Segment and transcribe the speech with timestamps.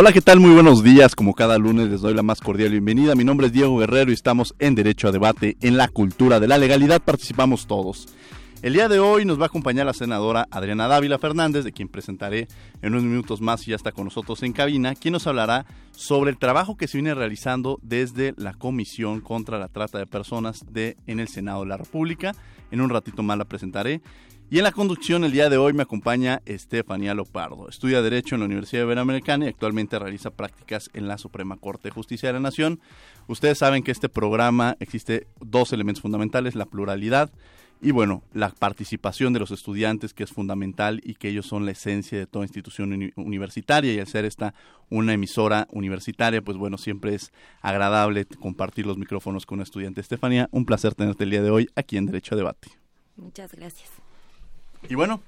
[0.00, 0.40] Hola, ¿qué tal?
[0.40, 1.14] Muy buenos días.
[1.14, 3.14] Como cada lunes les doy la más cordial bienvenida.
[3.14, 5.58] Mi nombre es Diego Guerrero y estamos en Derecho a Debate.
[5.60, 8.08] En la cultura de la legalidad participamos todos.
[8.62, 11.88] El día de hoy nos va a acompañar la senadora Adriana Dávila Fernández, de quien
[11.88, 12.48] presentaré
[12.80, 16.30] en unos minutos más y ya está con nosotros en cabina, quien nos hablará sobre
[16.30, 20.96] el trabajo que se viene realizando desde la Comisión contra la Trata de Personas de,
[21.08, 22.34] en el Senado de la República.
[22.70, 24.00] En un ratito más la presentaré.
[24.52, 27.68] Y en la conducción el día de hoy me acompaña Estefanía Lopardo.
[27.68, 31.92] Estudia Derecho en la Universidad Iberoamericana y actualmente realiza prácticas en la Suprema Corte de
[31.92, 32.80] Justicia de la Nación.
[33.28, 37.30] Ustedes saben que este programa existe dos elementos fundamentales, la pluralidad
[37.80, 41.70] y bueno, la participación de los estudiantes que es fundamental y que ellos son la
[41.70, 44.52] esencia de toda institución universitaria y al ser esta
[44.88, 47.30] una emisora universitaria, pues bueno, siempre es
[47.62, 50.00] agradable compartir los micrófonos con una estudiante.
[50.00, 52.68] Estefanía, un placer tenerte el día de hoy aquí en Derecho a Debate.
[53.14, 54.09] Muchas gracias.
[54.88, 55.20] Y bueno,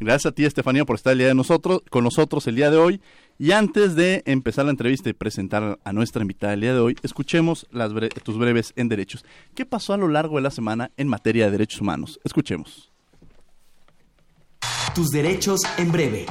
[0.00, 2.76] gracias a ti, Estefanía, por estar el día de nosotros, con nosotros el día de
[2.76, 3.00] hoy.
[3.38, 6.96] Y antes de empezar la entrevista y presentar a nuestra invitada el día de hoy,
[7.02, 7.90] escuchemos las
[8.22, 9.24] tus breves en derechos.
[9.54, 12.20] ¿Qué pasó a lo largo de la semana en materia de derechos humanos?
[12.22, 12.92] Escuchemos.
[14.94, 16.26] Tus derechos en breve.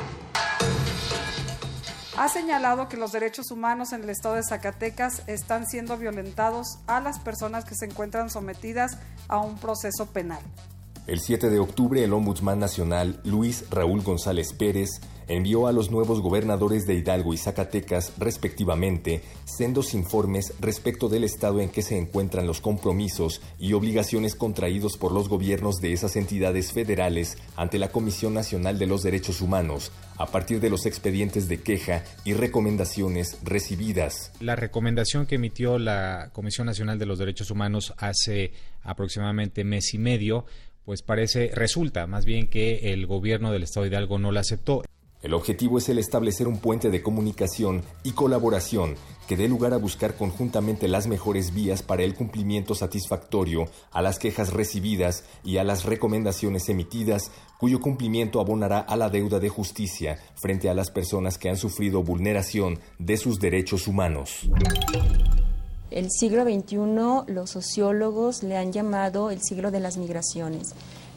[2.16, 7.02] Ha señalado que los derechos humanos en el estado de Zacatecas están siendo violentados a
[7.02, 10.42] las personas que se encuentran sometidas a un proceso penal.
[11.06, 16.22] El 7 de octubre, el Ombudsman Nacional, Luis Raúl González Pérez, envió a los nuevos
[16.22, 22.48] gobernadores de Hidalgo y Zacatecas, respectivamente, sendos informes respecto del estado en que se encuentran
[22.48, 28.34] los compromisos y obligaciones contraídos por los gobiernos de esas entidades federales ante la Comisión
[28.34, 34.32] Nacional de los Derechos Humanos, a partir de los expedientes de queja y recomendaciones recibidas.
[34.40, 39.98] La recomendación que emitió la Comisión Nacional de los Derechos Humanos hace aproximadamente mes y
[39.98, 40.46] medio
[40.86, 44.84] pues parece, resulta más bien que el gobierno del Estado de Hidalgo no la aceptó.
[45.24, 48.96] El objetivo es el establecer un puente de comunicación y colaboración
[49.26, 54.20] que dé lugar a buscar conjuntamente las mejores vías para el cumplimiento satisfactorio a las
[54.20, 60.20] quejas recibidas y a las recomendaciones emitidas, cuyo cumplimiento abonará a la deuda de justicia
[60.36, 64.42] frente a las personas que han sufrido vulneración de sus derechos humanos.
[65.94, 70.70] El siglo XXI los sociólogos le han llamado el siglo de las migraciones.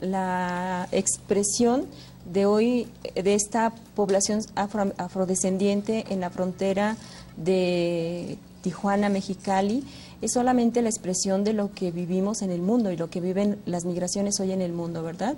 [0.03, 1.87] La expresión
[2.31, 6.99] de hoy de esta población afrodescendiente en la frontera
[7.39, 9.83] de Tijuana, Mexicali,
[10.21, 13.59] es solamente la expresión de lo que vivimos en el mundo y lo que viven
[13.65, 15.37] las migraciones hoy en el mundo, ¿verdad?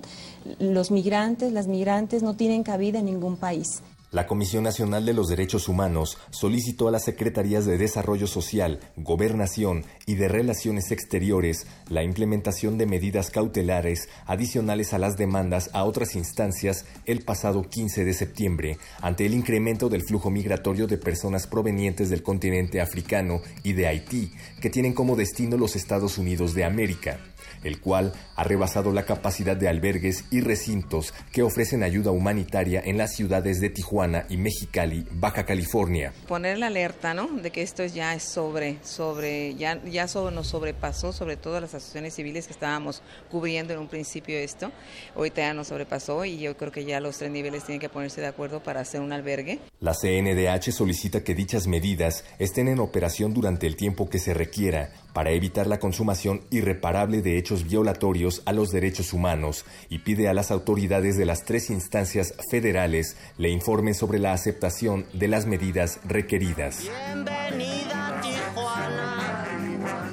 [0.59, 3.82] Los migrantes, las migrantes no tienen cabida en ningún país.
[4.11, 9.85] La Comisión Nacional de los Derechos Humanos solicitó a las Secretarías de Desarrollo Social, Gobernación
[10.07, 16.17] y de Relaciones Exteriores la implementación de medidas cautelares adicionales a las demandas a otras
[16.17, 22.09] instancias el pasado 15 de septiembre ante el incremento del flujo migratorio de personas provenientes
[22.09, 24.33] del continente africano y de Haití
[24.63, 27.21] que tienen como destino los Estados Unidos de América
[27.65, 32.99] el cual ha rebasado la capacidad de albergues y recintos que ofrecen ayuda humanitaria en
[32.99, 36.13] las ciudades de Tijuana y Mexicali, Baja California.
[36.27, 37.29] Poner la alerta, ¿no?
[37.29, 42.15] De que esto ya es sobre, sobre, ya, ya nos sobrepasó, sobre todo las asociaciones
[42.15, 44.71] civiles que estábamos cubriendo en un principio esto.
[45.15, 48.21] Ahorita ya nos sobrepasó y yo creo que ya los tres niveles tienen que ponerse
[48.21, 49.59] de acuerdo para hacer un albergue.
[49.81, 54.91] La CNDH solicita que dichas medidas estén en operación durante el tiempo que se requiera
[55.19, 60.33] para evitar la consumación irreparable de hechos violatorios a los derechos humanos y pide a
[60.33, 65.99] las autoridades de las tres instancias federales le informen sobre la aceptación de las medidas
[66.05, 66.82] requeridas.
[66.85, 69.49] Bienvenida Tijuana,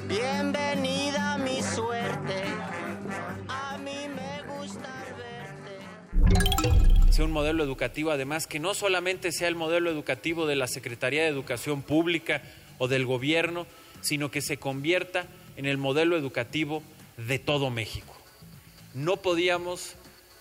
[0.08, 2.42] bienvenida mi suerte,
[3.46, 4.90] a mí me gusta
[6.18, 7.12] verte.
[7.12, 11.22] Sea un modelo educativo, además que no solamente sea el modelo educativo de la Secretaría
[11.22, 12.42] de Educación Pública
[12.78, 13.68] o del gobierno,
[14.06, 15.26] sino que se convierta
[15.56, 16.82] en el modelo educativo
[17.16, 18.16] de todo México.
[18.94, 19.94] No podíamos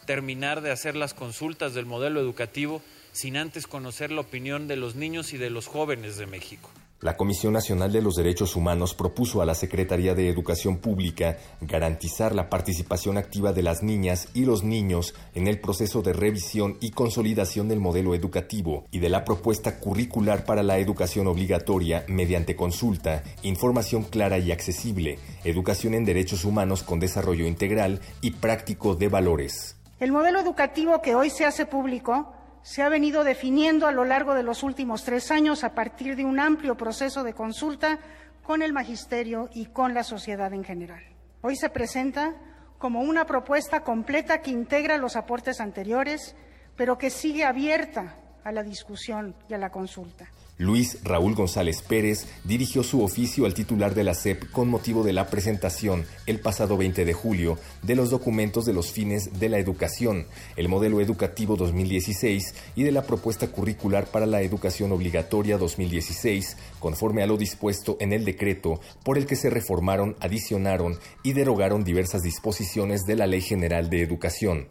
[0.05, 2.81] terminar de hacer las consultas del modelo educativo
[3.11, 6.69] sin antes conocer la opinión de los niños y de los jóvenes de México.
[7.01, 12.33] La Comisión Nacional de los Derechos Humanos propuso a la Secretaría de Educación Pública garantizar
[12.33, 16.91] la participación activa de las niñas y los niños en el proceso de revisión y
[16.91, 23.23] consolidación del modelo educativo y de la propuesta curricular para la educación obligatoria mediante consulta,
[23.43, 29.75] información clara y accesible, educación en derechos humanos con desarrollo integral y práctico de valores.
[29.99, 32.31] El modelo educativo que hoy se hace público
[32.65, 36.25] se ha venido definiendo a lo largo de los últimos tres años a partir de
[36.25, 37.99] un amplio proceso de consulta
[38.41, 41.03] con el magisterio y con la sociedad en general.
[41.41, 42.33] Hoy se presenta
[42.79, 46.35] como una propuesta completa que integra los aportes anteriores,
[46.75, 50.25] pero que sigue abierta a la discusión y a la consulta.
[50.57, 55.11] Luis Raúl González Pérez dirigió su oficio al titular de la SEP con motivo de
[55.11, 59.59] la presentación el pasado 20 de julio de los documentos de los fines de la
[59.59, 66.55] educación, el modelo educativo 2016 y de la propuesta curricular para la educación obligatoria 2016,
[66.79, 71.83] conforme a lo dispuesto en el decreto por el que se reformaron, adicionaron y derogaron
[71.83, 74.69] diversas disposiciones de la Ley General de Educación.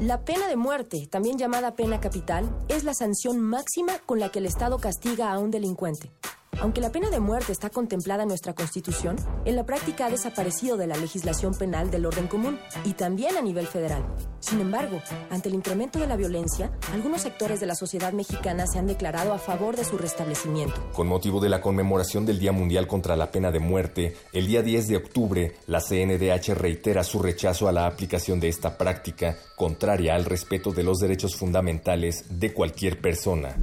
[0.00, 4.40] La pena de muerte, también llamada pena capital, es la sanción máxima con la que
[4.40, 6.10] el Estado castiga a un delincuente.
[6.60, 10.76] Aunque la pena de muerte está contemplada en nuestra Constitución, en la práctica ha desaparecido
[10.76, 14.04] de la legislación penal del orden común y también a nivel federal.
[14.40, 15.00] Sin embargo,
[15.30, 19.32] ante el incremento de la violencia, algunos sectores de la sociedad mexicana se han declarado
[19.32, 20.90] a favor de su restablecimiento.
[20.92, 24.62] Con motivo de la conmemoración del Día Mundial contra la Pena de Muerte, el día
[24.62, 30.14] 10 de octubre, la CNDH reitera su rechazo a la aplicación de esta práctica, contraria
[30.14, 33.56] al respeto de los derechos fundamentales de cualquier persona.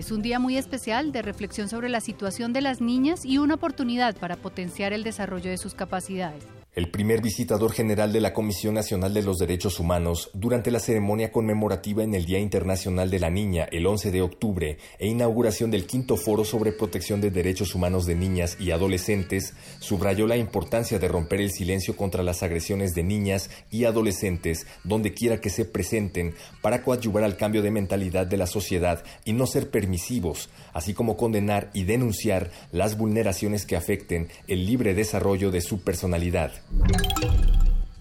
[0.00, 3.56] Es un día muy especial de reflexión sobre la situación de las niñas y una
[3.56, 6.42] oportunidad para potenciar el desarrollo de sus capacidades.
[6.76, 11.32] El primer visitador general de la Comisión Nacional de los Derechos Humanos durante la ceremonia
[11.32, 15.84] conmemorativa en el Día Internacional de la Niña el 11 de octubre e inauguración del
[15.84, 21.08] quinto foro sobre protección de derechos humanos de niñas y adolescentes subrayó la importancia de
[21.08, 26.36] romper el silencio contra las agresiones de niñas y adolescentes donde quiera que se presenten
[26.62, 31.16] para coadyuvar al cambio de mentalidad de la sociedad y no ser permisivos, así como
[31.16, 36.59] condenar y denunciar las vulneraciones que afecten el libre desarrollo de su personalidad.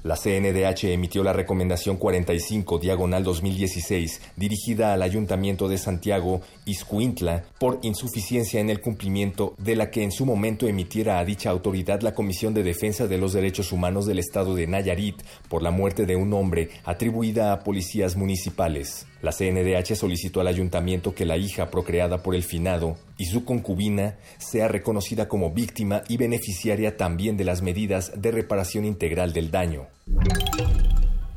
[0.01, 7.79] La CNDH emitió la recomendación 45 diagonal 2016 dirigida al Ayuntamiento de Santiago Iscuintla por
[7.81, 12.13] insuficiencia en el cumplimiento de la que en su momento emitiera a dicha autoridad la
[12.13, 16.15] Comisión de Defensa de los Derechos Humanos del Estado de Nayarit por la muerte de
[16.15, 19.05] un hombre atribuida a policías municipales.
[19.21, 24.17] La CNDH solicitó al ayuntamiento que la hija procreada por el finado y su concubina
[24.39, 29.87] sea reconocida como víctima y beneficiaria también de las medidas de reparación integral del daño.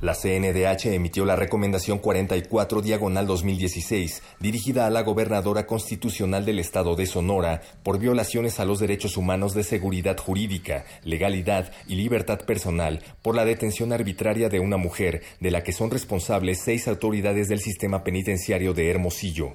[0.00, 6.96] La CNDH emitió la recomendación 44 diagonal 2016, dirigida a la gobernadora constitucional del estado
[6.96, 13.00] de Sonora por violaciones a los derechos humanos de seguridad jurídica, legalidad y libertad personal
[13.22, 17.60] por la detención arbitraria de una mujer, de la que son responsables seis autoridades del
[17.60, 19.54] sistema penitenciario de Hermosillo.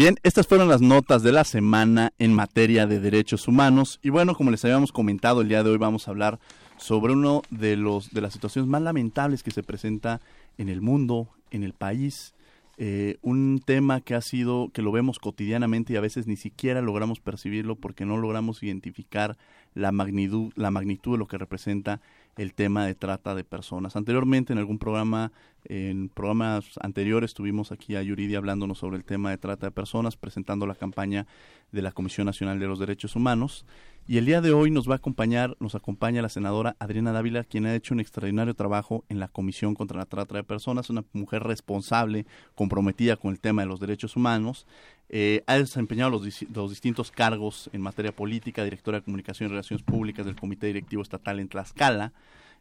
[0.00, 4.00] Bien, estas fueron las notas de la semana en materia de derechos humanos.
[4.02, 6.40] Y bueno, como les habíamos comentado, el día de hoy vamos a hablar
[6.78, 10.22] sobre uno de los de las situaciones más lamentables que se presenta
[10.56, 12.32] en el mundo, en el país,
[12.78, 16.80] eh, un tema que ha sido que lo vemos cotidianamente y a veces ni siquiera
[16.80, 19.36] logramos percibirlo porque no logramos identificar
[19.74, 22.00] la magnitud la magnitud de lo que representa
[22.36, 23.96] el tema de trata de personas.
[23.96, 25.32] Anteriormente en algún programa,
[25.64, 30.16] en programas anteriores tuvimos aquí a Yuridia hablándonos sobre el tema de trata de personas,
[30.16, 31.26] presentando la campaña
[31.72, 33.64] de la Comisión Nacional de los Derechos Humanos.
[34.08, 37.44] Y el día de hoy nos va a acompañar, nos acompaña la senadora Adriana Dávila,
[37.44, 41.04] quien ha hecho un extraordinario trabajo en la Comisión contra la Trata de Personas, una
[41.12, 44.66] mujer responsable, comprometida con el tema de los derechos humanos.
[45.10, 46.22] Eh, ha desempeñado los,
[46.52, 51.02] los, distintos cargos en materia política, directora de Comunicación y Relaciones Públicas del Comité Directivo
[51.02, 52.12] Estatal en Tlaxcala,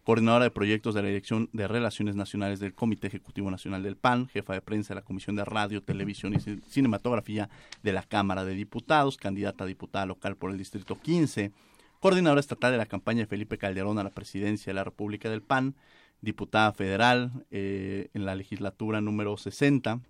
[0.04, 4.28] coordinadora de proyectos de la Dirección de Relaciones Nacionales del Comité Ejecutivo Nacional del PAN,
[4.28, 6.40] jefa de prensa de la Comisión de Radio, Televisión y
[6.70, 7.50] Cinematografía
[7.84, 11.52] de la Cámara de Diputados, candidata a diputada local por el Distrito 15,
[12.00, 15.42] coordinadora estatal de la campaña de Felipe Calderón a la presidencia de la República del
[15.42, 15.76] PAN,
[16.22, 20.02] diputada federal eh, en la legislatura número 60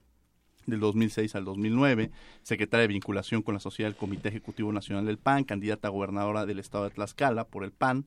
[0.66, 2.12] del 2006 al 2009,
[2.44, 6.46] secretaria de vinculación con la sociedad del Comité Ejecutivo Nacional del PAN, candidata a gobernadora
[6.46, 8.06] del estado de Tlaxcala por el PAN,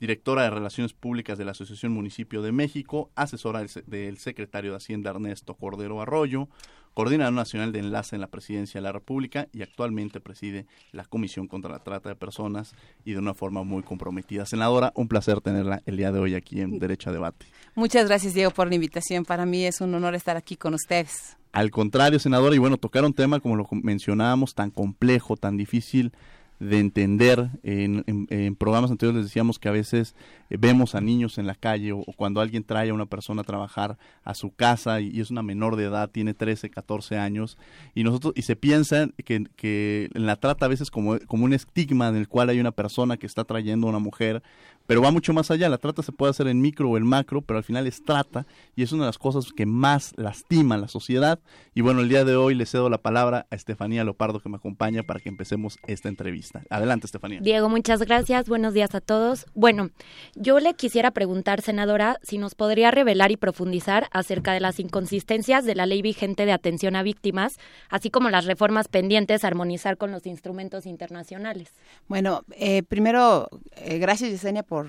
[0.00, 5.10] directora de Relaciones Públicas de la Asociación Municipio de México, asesora del, secretario de Hacienda
[5.10, 6.48] Ernesto Cordero Arroyo,
[6.94, 11.46] coordinador nacional de enlace en la presidencia de la República y actualmente preside la Comisión
[11.46, 14.46] contra la Trata de Personas y de una forma muy comprometida.
[14.46, 17.46] Senadora, un placer tenerla el día de hoy aquí en Derecho a Debate.
[17.74, 19.24] Muchas gracias, Diego, por la invitación.
[19.24, 21.36] Para mí es un honor estar aquí con ustedes.
[21.52, 26.12] Al contrario, senadora, y bueno, tocar un tema, como lo mencionábamos, tan complejo, tan difícil
[26.60, 27.50] de entender.
[27.62, 28.04] En,
[28.56, 30.14] programas anteriores les decíamos que a veces
[30.50, 33.44] eh, vemos a niños en la calle o, cuando alguien trae a una persona a
[33.44, 37.58] trabajar a su casa y, es una menor de edad, tiene 13, 14 años,
[37.94, 42.08] y nosotros y se piensa que, que la trata a veces como, como un estigma
[42.08, 44.42] en el cual hay una persona que está trayendo a una mujer
[44.90, 45.68] pero va mucho más allá.
[45.68, 48.44] La trata se puede hacer en micro o en macro, pero al final es trata
[48.74, 51.38] y es una de las cosas que más lastima a la sociedad.
[51.76, 54.56] Y bueno, el día de hoy le cedo la palabra a Estefanía Lopardo que me
[54.56, 56.64] acompaña para que empecemos esta entrevista.
[56.70, 57.38] Adelante, Estefanía.
[57.40, 58.48] Diego, muchas gracias.
[58.48, 59.46] Buenos días a todos.
[59.54, 59.90] Bueno,
[60.34, 65.64] yo le quisiera preguntar, senadora, si nos podría revelar y profundizar acerca de las inconsistencias
[65.64, 69.98] de la ley vigente de atención a víctimas, así como las reformas pendientes a armonizar
[69.98, 71.74] con los instrumentos internacionales.
[72.08, 74.79] Bueno, eh, primero, eh, gracias, Yesenia, por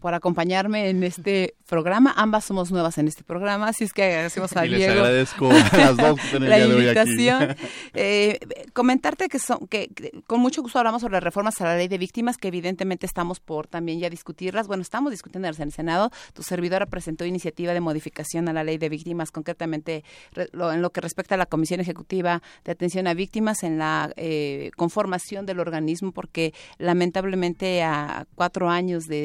[0.00, 2.12] por, acompañarme en este programa.
[2.16, 4.94] Ambas somos nuevas en este programa, así es que agradecemos a y Diego.
[4.94, 7.56] Les agradezco a las dos la invitación.
[7.94, 8.38] Eh,
[8.72, 9.90] comentarte que, son, que,
[10.26, 13.66] con mucho gusto hablamos sobre reformas a la ley de víctimas, que evidentemente estamos por
[13.66, 14.66] también ya discutirlas.
[14.66, 16.10] Bueno, estamos discutiendo en el Senado.
[16.32, 20.04] Tu servidora presentó iniciativa de modificación a la ley de víctimas, concretamente
[20.34, 24.70] en lo que respecta a la Comisión Ejecutiva de Atención a Víctimas, en la eh,
[24.76, 29.15] conformación del organismo, porque lamentablemente a cuatro años de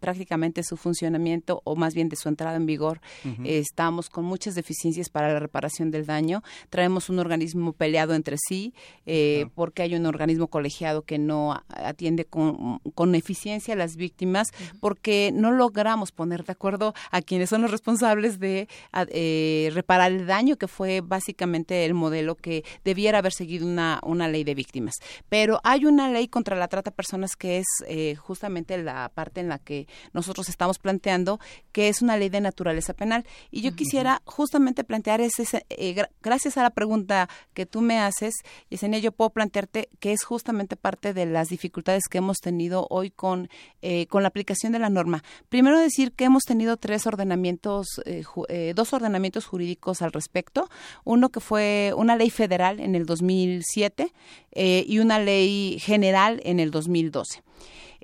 [0.00, 3.00] prácticamente su funcionamiento o más bien de su entrada en vigor.
[3.44, 6.42] estamos con muchas deficiencias para la reparación del daño.
[6.68, 8.74] Traemos un organismo peleado entre sí
[9.06, 12.80] eh, porque hay un organismo colegiado que no atiende con,
[13.14, 18.38] eficiencia a las víctimas porque no logramos poner de acuerdo a quienes son los responsables
[18.38, 18.68] de
[19.08, 24.28] eh, reparar el daño que fue básicamente el modelo que debiera haber seguido una, una
[24.28, 24.94] ley de víctimas.
[25.28, 29.29] Pero hay una ley contra la trata de personas que es eh, justamente la parte
[29.38, 31.38] en la que nosotros estamos planteando,
[31.72, 33.24] que es una ley de naturaleza penal.
[33.50, 38.34] Y yo quisiera justamente plantear ese, eh, gracias a la pregunta que tú me haces,
[38.70, 43.10] Yesenia, yo puedo plantearte que es justamente parte de las dificultades que hemos tenido hoy
[43.10, 43.48] con,
[43.82, 45.22] eh, con la aplicación de la norma.
[45.48, 50.68] Primero decir que hemos tenido tres ordenamientos, eh, dos ordenamientos jurídicos al respecto.
[51.04, 54.12] Uno que fue una ley federal en el 2007
[54.52, 57.42] y una ley general en el 2012.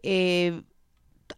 [0.03, 0.63] Eh,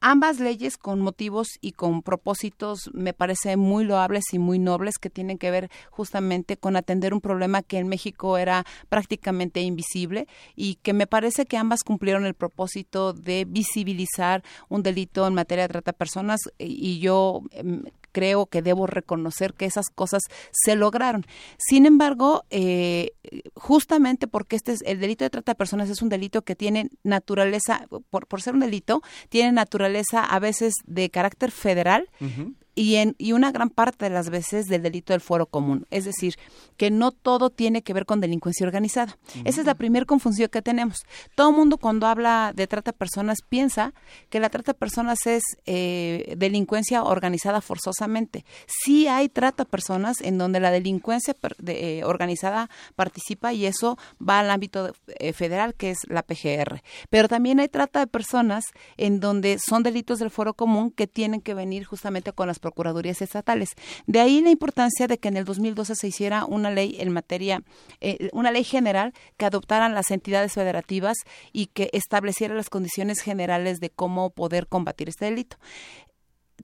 [0.00, 5.10] ambas leyes con motivos y con propósitos me parece muy loables y muy nobles que
[5.10, 10.26] tienen que ver justamente con atender un problema que en México era prácticamente invisible
[10.56, 15.64] y que me parece que ambas cumplieron el propósito de visibilizar un delito en materia
[15.64, 17.84] de trata de personas y yo em,
[18.18, 21.24] creo que debo reconocer que esas cosas se lograron.
[21.56, 23.12] Sin embargo, eh,
[23.54, 26.90] justamente porque este es, el delito de trata de personas es un delito que tiene
[27.04, 32.08] naturaleza, por, por ser un delito, tiene naturaleza a veces de carácter federal
[32.78, 35.84] y, en, y una gran parte de las veces del delito del fuero común.
[35.90, 36.36] Es decir,
[36.76, 39.18] que no todo tiene que ver con delincuencia organizada.
[39.44, 40.98] Esa es la primera confusión que tenemos.
[41.34, 43.94] Todo el mundo cuando habla de trata de personas piensa
[44.30, 48.44] que la trata de personas es eh, delincuencia organizada forzosamente.
[48.68, 51.34] Sí hay trata de personas en donde la delincuencia
[51.66, 56.80] eh, organizada participa y eso va al ámbito eh, federal que es la PGR.
[57.10, 58.66] Pero también hay trata de personas
[58.96, 63.22] en donde son delitos del fuero común que tienen que venir justamente con las procuradurías
[63.22, 63.70] estatales.
[64.06, 67.62] De ahí la importancia de que en el 2012 se hiciera una ley en materia,
[68.00, 71.16] eh, una ley general que adoptaran las entidades federativas
[71.52, 75.56] y que estableciera las condiciones generales de cómo poder combatir este delito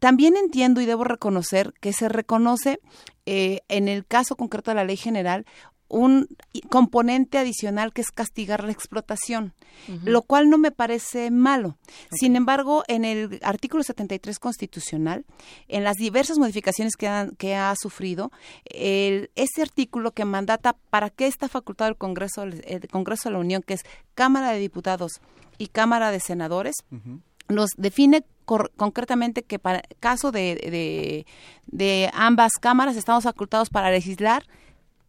[0.01, 2.81] también entiendo y debo reconocer que se reconoce
[3.27, 5.47] eh, en el caso concreto de la ley general
[5.89, 6.29] un
[6.71, 9.53] componente adicional que es castigar la explotación,
[10.05, 11.77] lo cual no me parece malo.
[12.11, 15.25] Sin embargo, en el artículo 73 constitucional,
[15.69, 18.33] en las diversas modificaciones que, que ha sufrido,
[18.65, 23.39] el, ese artículo que mandata para qué está facultado el Congreso, el Congreso de la
[23.41, 23.83] Unión, que es
[24.15, 25.21] Cámara de Diputados
[25.59, 26.77] y Cámara de Senadores,
[27.49, 31.27] nos define concretamente que para caso de, de,
[31.67, 34.45] de ambas cámaras estamos facultados para legislar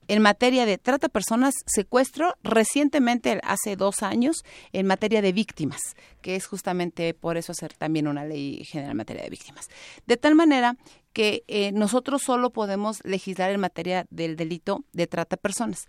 [0.08, 4.44] en materia de trata personas, secuestro, recientemente, hace dos años,
[4.74, 5.82] en materia de víctimas,
[6.22, 9.68] que es justamente por eso hacer también una ley general en materia de víctimas.
[10.06, 10.78] De tal manera
[11.16, 15.88] que eh, nosotros solo podemos legislar en materia del delito de trata de personas.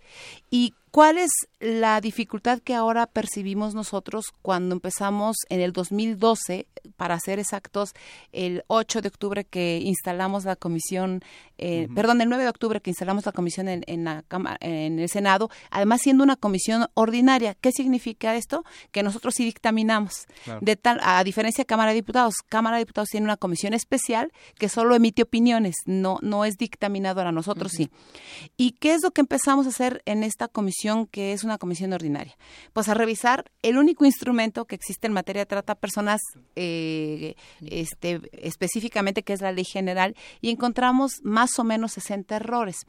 [0.49, 6.65] ¿Y cuál es la dificultad que ahora percibimos nosotros cuando empezamos en el 2012,
[6.95, 7.93] para ser exactos,
[8.31, 11.21] el 8 de octubre que instalamos la comisión,
[11.57, 14.23] eh, perdón, el 9 de octubre que instalamos la comisión en, en, la
[14.61, 17.53] en el Senado, además siendo una comisión ordinaria.
[17.53, 18.63] ¿Qué significa esto?
[18.91, 20.25] Que nosotros sí dictaminamos.
[20.61, 24.31] De tal, a diferencia de Cámara de Diputados, Cámara de Diputados tiene una comisión especial
[24.57, 27.89] que solo emite opiniones, no, no es dictaminadora, nosotros sí.
[28.55, 31.93] ¿Y qué es lo que empezamos a hacer en esta comisión, que es una comisión
[31.93, 32.37] ordinaria?
[32.73, 36.21] Pues a revisar el único instrumento que existe en materia de trata de personas,
[36.55, 42.85] eh, este, específicamente, que es la ley general, y encontramos más o menos 60 errores.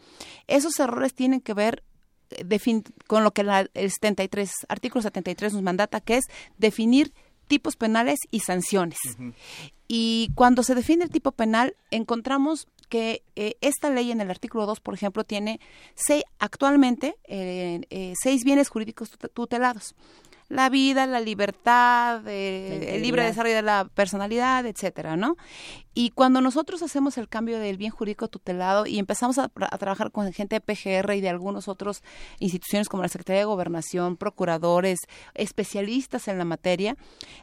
[0.46, 1.84] Esos errores tienen que ver
[2.30, 6.24] eh, con lo que la, el 73, artículo 73 nos mandata, que es
[6.58, 7.12] definir
[7.48, 8.98] tipos penales y sanciones.
[9.88, 14.66] Y cuando se define el tipo penal, encontramos que eh, esta ley en el artículo
[14.66, 15.60] 2, por ejemplo, tiene
[15.94, 19.94] seis, actualmente eh, eh, seis bienes jurídicos tutelados
[20.48, 25.36] la vida, la libertad, eh, el libre desarrollo de la personalidad, etcétera, ¿no?
[25.92, 30.32] Y cuando nosotros hacemos el cambio del bien jurídico tutelado y empezamos a, trabajar con
[30.32, 32.02] gente de PGR y de algunos otros
[32.38, 35.00] instituciones como la Secretaría de Gobernación, procuradores,
[35.34, 36.96] especialistas en la materia,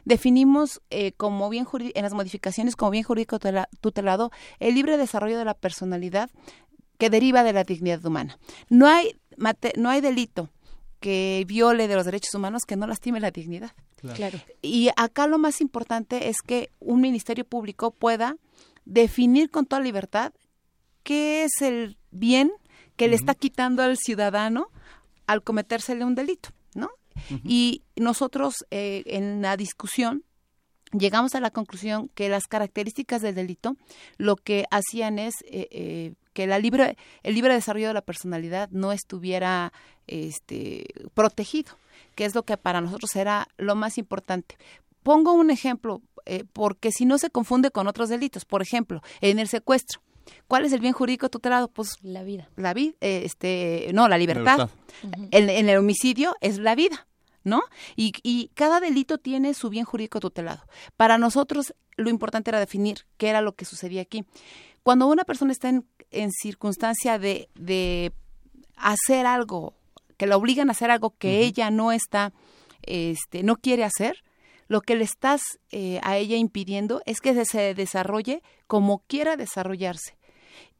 [0.04, 3.38] definimos eh, como bien en las modificaciones como bien jurídico
[3.80, 6.30] tutelado el libre desarrollo de la personalidad
[6.98, 8.38] que deriva de la dignidad humana.
[8.68, 9.12] No hay
[9.76, 10.48] no hay delito
[11.06, 13.70] que viole de los derechos humanos que no lastime la dignidad.
[14.16, 14.40] Claro.
[14.60, 18.38] Y acá lo más importante es que un ministerio público pueda
[18.86, 20.32] definir con toda libertad
[21.04, 22.50] qué es el bien
[22.96, 24.66] que le está quitando al ciudadano
[25.28, 26.90] al cometérsele un delito, ¿no?
[27.44, 30.24] Y nosotros eh, en la discusión
[30.90, 33.76] llegamos a la conclusión que las características del delito
[34.16, 38.68] lo que hacían es eh, eh, que la libre, el libre desarrollo de la personalidad
[38.70, 39.72] no estuviera
[40.06, 41.78] este, protegido,
[42.14, 44.58] que es lo que para nosotros era lo más importante.
[45.02, 48.44] Pongo un ejemplo, eh, porque si no se confunde con otros delitos.
[48.44, 50.02] Por ejemplo, en el secuestro.
[50.46, 51.68] ¿Cuál es el bien jurídico tutelado?
[51.68, 52.50] Pues la vida.
[52.56, 54.68] La vida, eh, este, no, la libertad.
[55.30, 57.06] en, el homicidio es la vida.
[57.44, 57.62] ¿no?
[57.94, 60.64] Y, y, cada delito tiene su bien jurídico tutelado.
[60.96, 64.24] Para nosotros lo importante era definir qué era lo que sucedía aquí.
[64.86, 68.12] Cuando una persona está en, en circunstancia de, de,
[68.76, 69.74] hacer algo,
[70.16, 72.32] que la obligan a hacer algo que ella no está,
[72.82, 74.22] este, no quiere hacer,
[74.68, 80.16] lo que le estás eh, a ella impidiendo es que se desarrolle como quiera desarrollarse.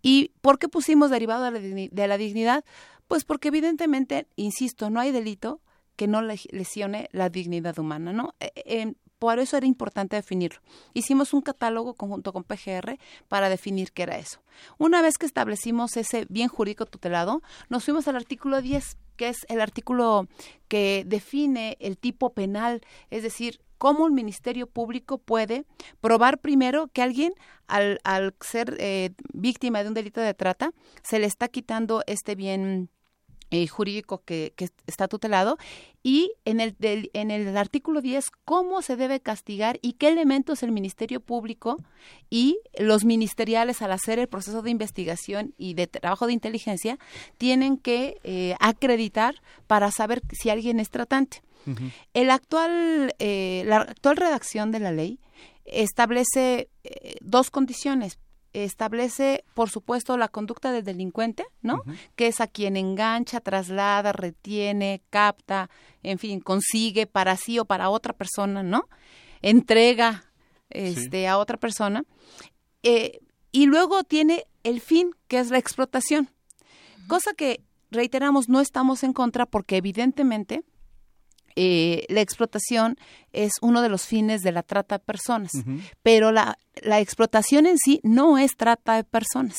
[0.03, 2.65] ¿Y por qué pusimos derivado de la, dignidad?
[3.09, 5.61] Pues porque evidentemente, insisto, no hay delito
[5.95, 8.35] que no lesione la dignidad humana, ¿no?
[8.41, 10.61] Eh, por eso era importante definirlo.
[10.95, 12.99] Hicimos un catálogo conjunto con PGR
[13.29, 14.41] para definir qué era eso.
[14.79, 19.39] Una vez que establecimos ese bien jurídico tutelado, nos fuimos al artículo 10, que es
[19.49, 20.29] el artículo
[20.69, 25.65] que define el tipo penal, es decir, cómo un ministerio público puede
[26.01, 27.35] probar primero que alguien,
[27.67, 32.35] al, al ser eh, víctima de un delito de trata, se le está quitando este
[32.35, 32.91] bien
[33.51, 35.57] eh, jurídico que, que, está tutelado
[36.03, 40.73] y en el, en el artículo 10 cómo se debe castigar y qué elementos el
[40.73, 41.77] Ministerio Público
[42.29, 46.99] y los ministeriales al hacer el proceso de investigación y de trabajo de inteligencia
[47.39, 49.37] tienen que eh, acreditar
[49.69, 51.43] para saber si alguien es tratante.
[52.15, 55.19] El actual, eh, la actual redacción de la ley
[55.65, 56.69] establece
[57.21, 58.19] dos condiciones
[58.65, 61.83] establece, por supuesto, la conducta del delincuente, ¿no?
[62.15, 65.69] Que es a quien engancha, traslada, retiene, capta,
[66.03, 68.89] en fin, consigue para sí o para otra persona, ¿no?
[69.43, 70.25] Entrega
[70.71, 72.05] este, a otra persona.
[72.83, 73.21] Eh,
[73.53, 76.31] y luego tiene el fin, que es la explotación.
[77.09, 80.63] Cosa que, reiteramos, no estamos en contra porque evidentemente
[81.59, 82.99] eh, la explotación
[83.33, 85.53] es uno de los fines de la trata de personas,
[86.03, 89.57] pero la, la, explotación en sí no es trata de personas.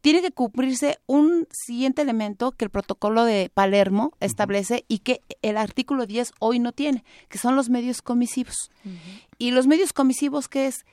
[0.00, 5.58] Tiene que cumplirse un siguiente elemento que el protocolo de Palermo establece y que el
[5.58, 8.70] artículo 10 hoy no tiene, que son los medios comisivos.
[9.36, 10.86] Y los medios comisivos, ¿qué es?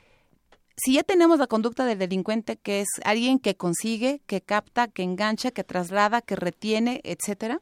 [0.77, 5.03] si ya tenemos la conducta del delincuente, que es alguien que consigue, que capta, que
[5.03, 7.61] engancha, que traslada, que retiene, etcétera,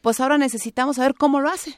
[0.00, 1.76] pues ahora necesitamos saber cómo lo hace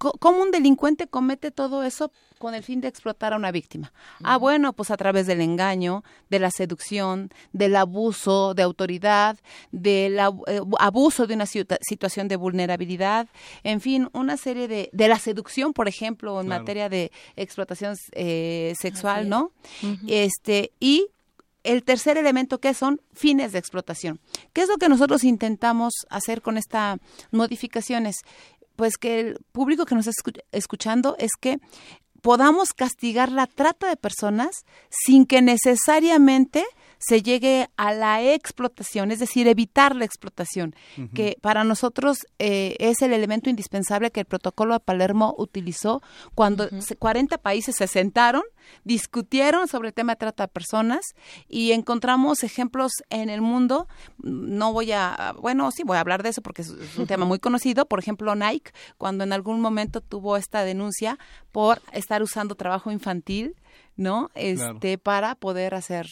[0.00, 3.92] ¿Cómo un delincuente comete todo eso con el fin de explotar a una víctima?
[4.22, 9.38] Ah, bueno, pues a través del engaño, de la seducción, del abuso de autoridad,
[9.72, 13.28] del eh, abuso de una situación de vulnerabilidad,
[13.62, 18.74] en fin, una serie de, de la seducción, por ejemplo, en materia de explotación eh,
[18.80, 19.52] sexual, ¿no?
[20.08, 21.08] Este, y
[21.62, 24.18] el tercer elemento que son fines de explotación.
[24.54, 26.98] ¿Qué es lo que nosotros intentamos hacer con estas
[27.32, 28.16] modificaciones?
[28.80, 31.58] Pues que el público que nos está escuchando es que
[32.22, 36.64] podamos castigar la trata de personas sin que necesariamente
[37.00, 40.74] se llegue a la explotación, es decir, evitar la explotación,
[41.14, 46.02] que para nosotros eh, es el elemento indispensable que el protocolo de Palermo utilizó
[46.34, 48.42] cuando 40 países se sentaron,
[48.84, 51.00] discutieron sobre el tema de trata de personas
[51.48, 53.88] y encontramos ejemplos en el mundo.
[54.18, 57.38] No voy a, bueno, sí voy a hablar de eso porque es un tema muy
[57.38, 57.86] conocido.
[57.86, 61.18] Por ejemplo, Nike, cuando en algún momento tuvo esta denuncia
[61.50, 63.56] por estar usando trabajo infantil,
[63.96, 64.30] ¿no?
[64.34, 66.06] Este, para poder hacer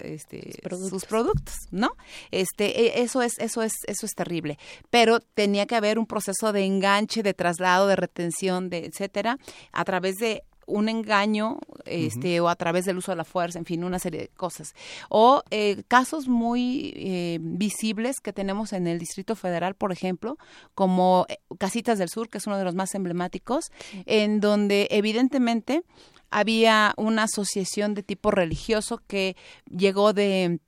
[0.00, 0.52] este,
[0.88, 1.90] sus productos, ¿no?
[2.30, 4.58] Este, e, eso es, eso es, eso es terrible.
[4.90, 9.38] Pero tenía que haber un proceso de enganche, de traslado, de retención, de etcétera,
[9.72, 13.64] a través de un engaño este o a través del uso de la fuerza, en
[13.64, 14.74] fin, una serie de cosas.
[15.08, 20.36] O eh, casos muy eh, visibles que tenemos en el Distrito Federal, por ejemplo,
[20.74, 23.70] como eh, Casitas del Sur, que es uno de los más emblemáticos,
[24.06, 25.82] en donde evidentemente
[26.30, 29.36] había una asociación de tipo religioso que
[29.68, 30.60] llegó de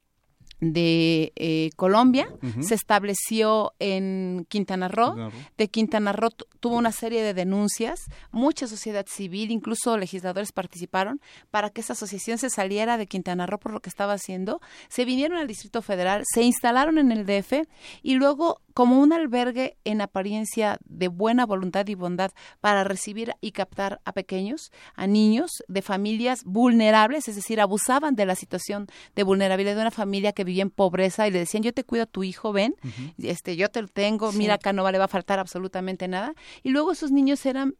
[0.60, 2.28] de eh, Colombia,
[2.60, 5.30] se estableció en Quintana Roo.
[5.56, 11.70] De Quintana Roo tuvo una serie de denuncias, mucha sociedad civil, incluso legisladores participaron para
[11.70, 14.60] que esa asociación se saliera de Quintana Roo por lo que estaba haciendo.
[14.88, 17.68] Se vinieron al Distrito Federal, se instalaron en el DF
[18.02, 23.50] y luego como un albergue en apariencia de buena voluntad y bondad para recibir y
[23.50, 28.86] captar a pequeños, a niños de familias vulnerables, es decir, abusaban de la situación
[29.16, 32.04] de vulnerabilidad de una familia que vivía en pobreza y le decían, yo te cuido
[32.04, 32.76] a tu hijo, ven,
[33.20, 36.34] este, yo te lo tengo, mira acá no le va a faltar absolutamente nada.
[36.62, 37.74] Y luego esos niños eran,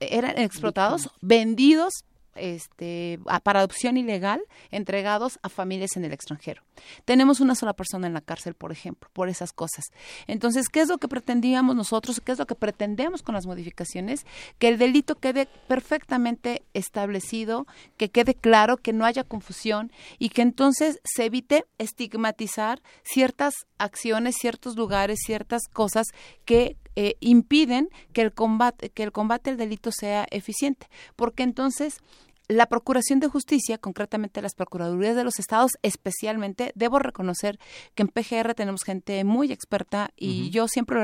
[0.00, 2.04] eran explotados, vendidos
[2.38, 6.62] este, para adopción ilegal entregados a familias en el extranjero.
[7.04, 9.86] Tenemos una sola persona en la cárcel, por ejemplo, por esas cosas.
[10.26, 12.20] Entonces, ¿qué es lo que pretendíamos nosotros?
[12.20, 14.26] ¿Qué es lo que pretendemos con las modificaciones?
[14.58, 20.42] Que el delito quede perfectamente establecido, que quede claro, que no haya confusión y que
[20.42, 26.06] entonces se evite estigmatizar ciertas acciones, ciertos lugares, ciertas cosas
[26.44, 32.00] que eh, impiden que el combate que el combate al delito sea eficiente porque entonces
[32.48, 37.58] la Procuración de Justicia, concretamente las Procuradurías de los Estados, especialmente, debo reconocer
[37.94, 40.96] que en PGR tenemos gente muy experta y yo siempre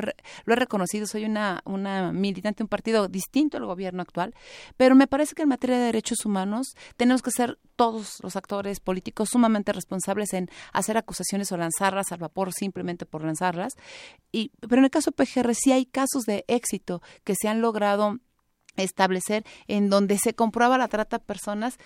[0.44, 4.34] lo he, reconocido, soy una, una militante de un partido distinto al gobierno actual,
[4.76, 8.80] pero me parece que en materia de derechos humanos tenemos que ser todos los actores
[8.80, 13.72] políticos sumamente responsables en hacer acusaciones o lanzarlas al vapor simplemente por lanzarlas.
[14.30, 17.60] Y, pero en el caso de PGR sí hay casos de éxito que se han
[17.60, 18.18] logrado
[18.76, 21.78] establecer en donde se comprueba la trata de personas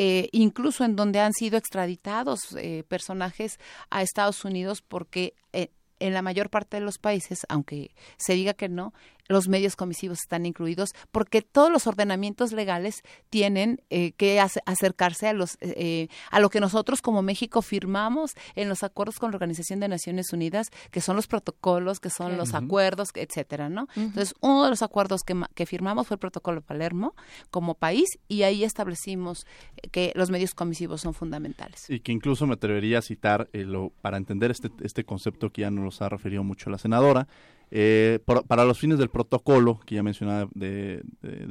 [0.00, 3.58] eh, incluso en donde han sido extraditados eh, personajes
[3.90, 8.54] a Estados Unidos porque eh, en la mayor parte de los países, aunque se diga
[8.54, 8.94] que no,
[9.28, 15.32] los medios comisivos están incluidos porque todos los ordenamientos legales tienen eh, que acercarse a
[15.32, 19.80] los eh, a lo que nosotros como México firmamos en los acuerdos con la Organización
[19.80, 24.64] de Naciones Unidas que son los protocolos que son los acuerdos etcétera no entonces uno
[24.64, 27.14] de los acuerdos que, que firmamos fue el protocolo de Palermo
[27.50, 29.46] como país y ahí establecimos
[29.90, 31.88] que los medios comisivos son fundamentales.
[31.88, 35.62] Y que incluso me atrevería a citar eh, lo, para entender este este concepto que
[35.62, 37.28] ya nos ha referido mucho la senadora
[37.70, 41.02] eh, para los fines del protocolo que ya mencionaba de,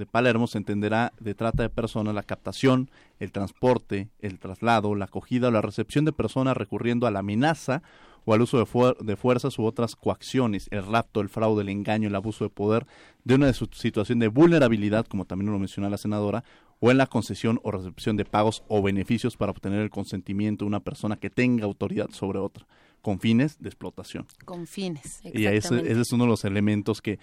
[0.10, 5.49] Palermo, se entenderá de trata de personas la captación, el transporte, el traslado, la acogida
[5.49, 7.84] o la recepción de personas recurriendo a la amenaza
[8.25, 12.08] o al uso de, de, fuerzas u otras coacciones, el rapto, el fraude, el engaño,
[12.08, 12.86] el abuso de poder
[13.23, 16.43] de una situación de vulnerabilidad, como también lo menciona la senadora,
[16.80, 20.69] o en la concesión o recepción de pagos o beneficios para obtener el consentimiento de
[20.69, 22.65] una persona que tenga autoridad sobre otra
[23.07, 24.27] con fines de explotación.
[24.43, 25.21] Con fines.
[25.23, 27.19] Y ese, ese, es uno de los elementos que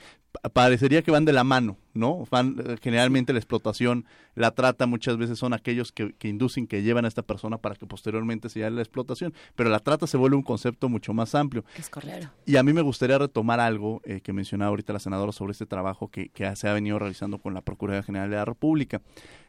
[0.54, 2.24] parecería que van de la mano, ¿no?
[2.30, 6.82] Van, eh, generalmente la explotación, la trata muchas veces son aquellos que, que, inducen, que
[6.82, 10.16] llevan a esta persona para que posteriormente se haga la explotación, pero la trata se
[10.16, 11.66] vuelve un concepto mucho más amplio.
[11.76, 12.30] Es correcto.
[12.46, 15.66] Y a mí me gustaría retomar algo eh, que mencionaba ahorita la senadora sobre este
[15.66, 19.02] trabajo que, que se ha venido realizando con la Procuraduría General de la República.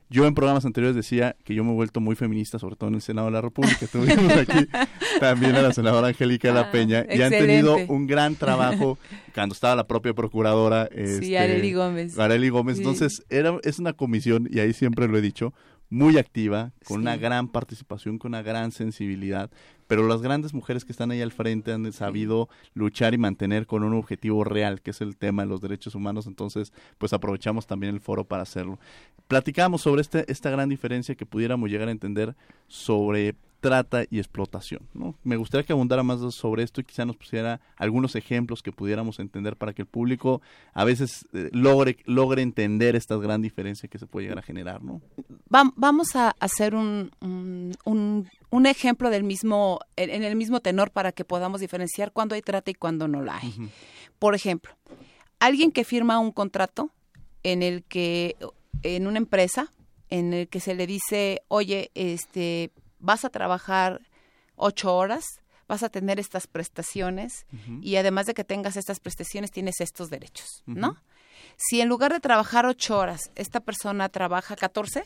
[0.10, 2.96] Yo en programas anteriores decía que yo me he vuelto muy feminista, sobre todo en
[2.96, 3.88] el Senado de la República.
[3.92, 4.68] Tuvimos aquí
[5.20, 7.94] también a la senadora Angélica de la Ah, Peña y han tenido excelente.
[7.94, 8.98] un gran trabajo
[9.34, 10.88] cuando estaba la propia procuradora.
[10.92, 12.20] este, Arely Gómez.
[12.20, 12.78] Arely Gómez.
[12.78, 12.84] Sí.
[12.84, 15.54] Entonces, era, es una comisión, y ahí siempre lo he dicho,
[15.90, 19.50] muy activa, con una gran participación, con una gran sensibilidad,
[19.88, 23.84] pero las grandes mujeres que están ahí al frente han sabido luchar y mantener con
[23.84, 27.94] un objetivo real, que es el tema de los derechos humanos, entonces pues aprovechamos también
[27.94, 28.80] el foro para hacerlo.
[29.28, 32.36] Platicamos sobre este, esta gran diferencia que pudiéramos llegar a entender
[32.68, 34.82] sobre trata y explotación.
[34.94, 35.16] ¿no?
[35.24, 39.18] Me gustaría que abundara más sobre esto y quizá nos pusiera algunos ejemplos que pudiéramos
[39.20, 40.42] entender para que el público
[40.74, 44.84] a veces eh, logre, logre entender esta gran diferencia que se puede llegar a generar.
[44.84, 45.02] ¿no?
[45.54, 50.90] Va- vamos a hacer un, un, un- un ejemplo del mismo, en, el mismo tenor
[50.90, 53.54] para que podamos diferenciar cuándo hay trata y cuándo no la hay.
[54.18, 54.74] Por ejemplo,
[55.40, 56.90] alguien que firma un contrato
[57.44, 58.38] en el que,
[58.82, 59.74] en una empresa,
[60.10, 64.00] en el que se le dice, oye, este, vas a trabajar
[64.56, 65.26] ocho horas,
[65.68, 67.46] vas a tener estas prestaciones
[67.82, 70.96] y además de que tengas estas prestaciones tienes estos derechos, ¿no?
[71.58, 75.04] Si en lugar de trabajar ocho horas, esta persona trabaja 14,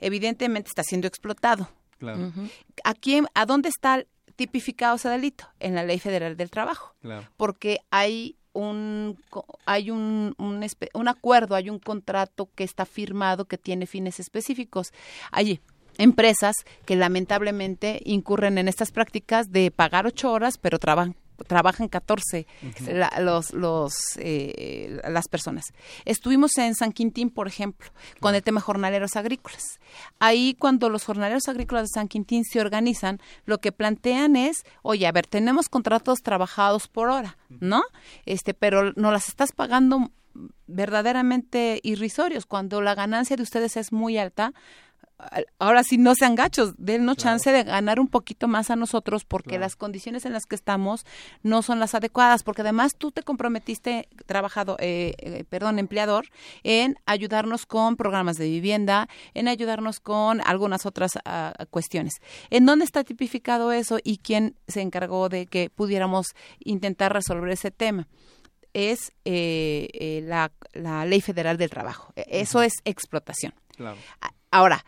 [0.00, 1.68] evidentemente está siendo explotado.
[1.98, 2.32] Claro.
[2.84, 4.04] ¿A quién, a dónde está
[4.36, 5.46] tipificado ese delito?
[5.60, 6.94] En la Ley Federal del Trabajo.
[7.00, 7.28] Claro.
[7.36, 9.18] Porque hay un
[9.66, 14.92] hay un, un, un acuerdo, hay un contrato que está firmado que tiene fines específicos.
[15.32, 15.60] Hay
[15.98, 21.16] empresas que lamentablemente incurren en estas prácticas de pagar ocho horas, pero trabajan
[21.46, 22.92] trabajan 14 Ujú.
[22.92, 25.66] la- los, los, eh, las personas.
[26.04, 27.88] Estuvimos en San Quintín, por ejemplo,
[28.20, 29.80] con el tema jornaleros agrícolas.
[30.18, 35.06] Ahí cuando los jornaleros agrícolas de San Quintín se organizan, lo que plantean es, oye,
[35.06, 37.82] a ver, tenemos contratos trabajados por hora, ¿no?
[38.26, 40.10] Este, pero no las estás pagando
[40.66, 42.46] verdaderamente irrisorios.
[42.46, 44.54] Cuando la ganancia de ustedes es muy alta, al-
[45.58, 49.50] ahora sí no sean gachos, dennos chance de ganar un poquito más a nosotros porque
[49.50, 49.60] Claro.
[49.62, 51.04] las condiciones en las que estamos
[51.42, 56.26] no son las adecuadas, porque además tú te comprometiste, trabajado, eh, eh, perdón, empleador,
[56.62, 62.14] en ayudarnos con programas de vivienda, en ayudarnos con algunas otras ah, cuestiones.
[62.50, 66.26] ¿En dónde está tipificado eso y quién se encargó de que pudiéramos
[66.58, 68.08] intentar resolver ese tema?
[68.76, 72.12] es eh, eh, la, la Ley Federal del Trabajo.
[72.16, 73.54] E- Eso es explotación.
[73.76, 73.96] Claro.
[74.50, 74.84] Ahora,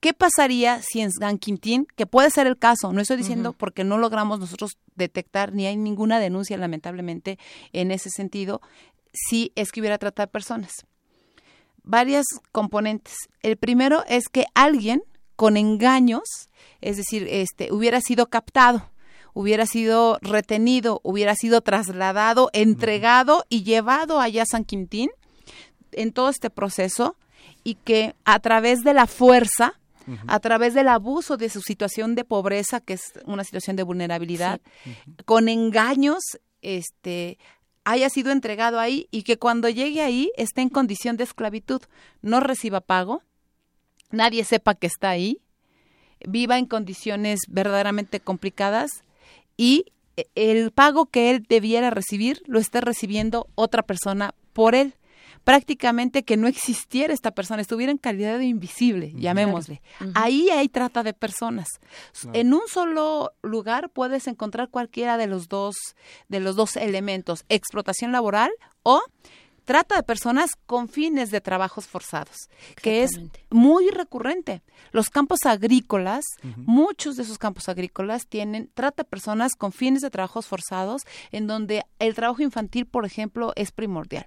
[0.00, 3.84] ¿qué pasaría si en San Quintín, que puede ser el caso, no estoy diciendo porque
[3.84, 7.38] no logramos nosotros detectar ni hay ninguna denuncia lamentablemente
[7.72, 8.60] en ese sentido,
[9.12, 10.72] si es que hubiera trata de personas?
[11.82, 13.14] Varias componentes.
[13.42, 15.02] El primero es que alguien
[15.36, 18.90] con engaños, es decir, este, hubiera sido captado,
[19.32, 25.10] hubiera sido retenido, hubiera sido trasladado, entregado y llevado allá a San Quintín
[25.92, 27.16] en todo este proceso
[27.62, 29.78] y que a través de la fuerza,
[30.26, 34.60] a través del abuso de su situación de pobreza, que es una situación de vulnerabilidad,
[35.24, 36.22] con engaños,
[36.62, 37.38] este
[37.84, 41.80] haya sido entregado ahí y que cuando llegue ahí esté en condición de esclavitud,
[42.20, 43.22] no reciba pago,
[44.10, 45.40] nadie sepa que está ahí,
[46.26, 49.04] viva en condiciones verdaderamente complicadas
[49.56, 54.94] y e- el pago que él debiera recibir lo está recibiendo otra persona por él.
[55.48, 59.80] Prácticamente que no existiera esta persona, estuviera en calidad de invisible, llamémosle.
[60.14, 61.68] Ahí hay trata de personas.
[62.20, 62.38] Claro.
[62.38, 65.74] En un solo lugar puedes encontrar cualquiera de los dos
[66.28, 68.50] de los dos elementos, explotación laboral
[68.82, 69.00] o
[69.68, 73.10] trata de personas con fines de trabajos forzados, que es
[73.50, 74.62] muy recurrente.
[74.92, 76.24] Los campos agrícolas,
[76.56, 81.46] muchos de esos campos agrícolas tienen trata de personas con fines de trabajos forzados, en
[81.46, 84.26] donde el trabajo infantil, por ejemplo, es primordial.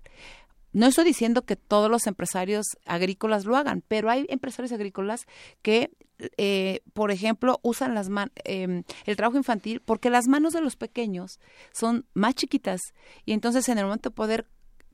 [0.74, 5.26] No estoy diciendo que todos los empresarios agrícolas lo hagan, pero hay empresarios agrícolas
[5.62, 5.92] que,
[6.38, 10.76] eh, por ejemplo, usan las man- eh, el trabajo infantil porque las manos de los
[10.76, 11.40] pequeños
[11.74, 12.80] son más chiquitas
[13.26, 14.48] y entonces en el momento de poder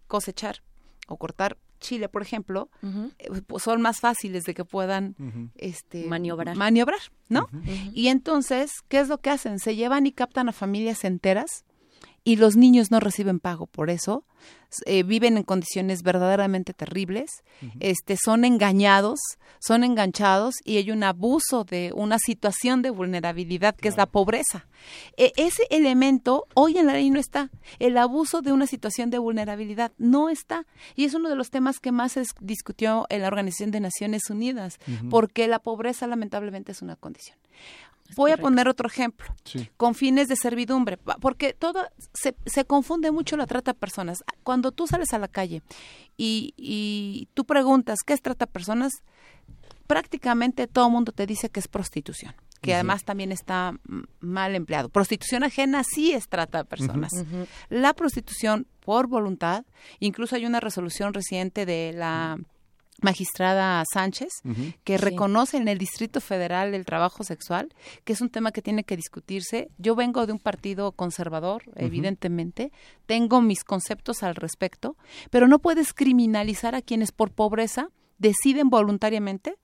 [0.08, 0.62] cosechar
[1.08, 2.70] o cortar chile, por ejemplo,
[3.20, 5.16] eh, pues son más fáciles de que puedan
[5.58, 6.56] este, Maniobrar.
[6.58, 7.48] maniobrar, ¿no?
[7.94, 9.60] Y entonces, ¿qué es lo que hacen?
[9.60, 11.66] Se llevan y captan a familias enteras
[12.28, 14.24] y los niños no reciben pago por eso,
[14.86, 17.30] eh, viven en condiciones verdaderamente terribles,
[17.80, 19.18] este, son engañados,
[19.60, 24.68] son enganchados y hay un abuso de una situación de vulnerabilidad que es la pobreza.
[25.16, 27.50] E- ese elemento hoy en la ley no está.
[27.80, 30.66] El abuso de una situación de vulnerabilidad no está.
[30.96, 33.80] Y es uno de los temas que más se dis- discutió en la Organización de
[33.80, 37.38] Naciones Unidas, porque la pobreza lamentablemente es una condición.
[38.16, 39.70] Voy a poner otro ejemplo Sí.
[39.78, 44.20] con fines de servidumbre, porque todo se, se confunde mucho la trata de personas.
[44.44, 45.62] Cuando tú sales a la calle
[46.18, 48.92] y, y tú preguntas qué es trata de personas,
[49.88, 53.74] prácticamente todo el mundo te dice que es prostitución que además también está
[54.20, 54.90] mal empleado.
[54.90, 57.12] Prostitución ajena sí es trata de personas.
[57.70, 59.64] La prostitución por voluntad,
[60.00, 62.40] incluso hay una resolución reciente de la
[63.02, 64.30] magistrada Sánchez,
[64.84, 68.84] que reconoce en el Distrito Federal el trabajo sexual, que es un tema que tiene
[68.84, 69.70] que discutirse.
[69.78, 72.72] Yo vengo de un partido conservador, evidentemente,
[73.06, 74.96] tengo mis conceptos al respecto,
[75.30, 79.56] pero no puedes criminalizar a quienes por pobreza deciden voluntariamente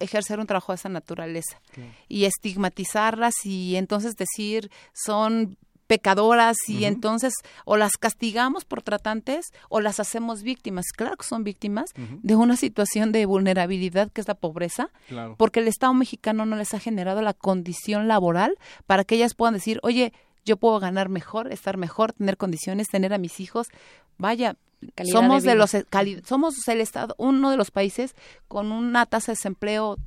[0.00, 1.60] ejercer un trabajo de esa naturaleza
[2.08, 5.56] y estigmatizarlas y entonces decir son
[5.92, 7.34] pecadoras y entonces
[7.66, 10.86] o las castigamos por tratantes o las hacemos víctimas.
[10.96, 11.90] Claro que son víctimas
[12.22, 14.88] de una situación de vulnerabilidad que es la pobreza,
[15.36, 19.52] porque el Estado mexicano no les ha generado la condición laboral para que ellas puedan
[19.52, 20.14] decir, oye,
[20.46, 23.66] yo puedo ganar mejor, estar mejor, tener condiciones, tener a mis hijos.
[24.16, 24.56] Vaya,
[25.04, 25.76] somos de, los
[26.24, 28.16] somos el estado uno de los países
[28.48, 29.98] con una tasa de desempleo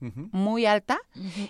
[0.00, 0.98] muy alta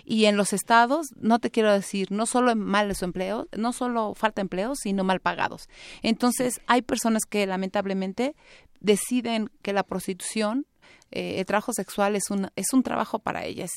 [0.05, 4.13] y en los estados, no te quiero decir, no solo mal su empleo, no solo
[4.13, 5.69] falta empleo, sino mal pagados.
[6.01, 8.35] Entonces, hay personas que lamentablemente
[8.79, 10.65] deciden que la prostitución
[11.11, 13.69] eh, el trabajo sexual es un, es un trabajo para ellas.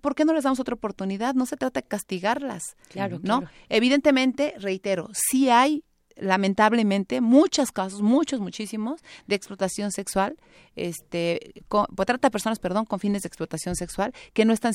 [0.00, 1.34] ¿Por qué no les damos otra oportunidad?
[1.34, 2.76] No se trata de castigarlas.
[2.90, 3.40] Claro, ¿no?
[3.40, 3.54] claro.
[3.68, 5.84] Evidentemente, reitero, sí hay
[6.16, 10.36] lamentablemente muchos casos, muchos, muchísimos, de explotación sexual,
[10.74, 14.72] este, con, trata de personas, perdón, con fines de explotación sexual, que no están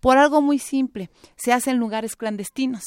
[0.00, 2.82] por algo muy simple, se hace en lugares clandestinos.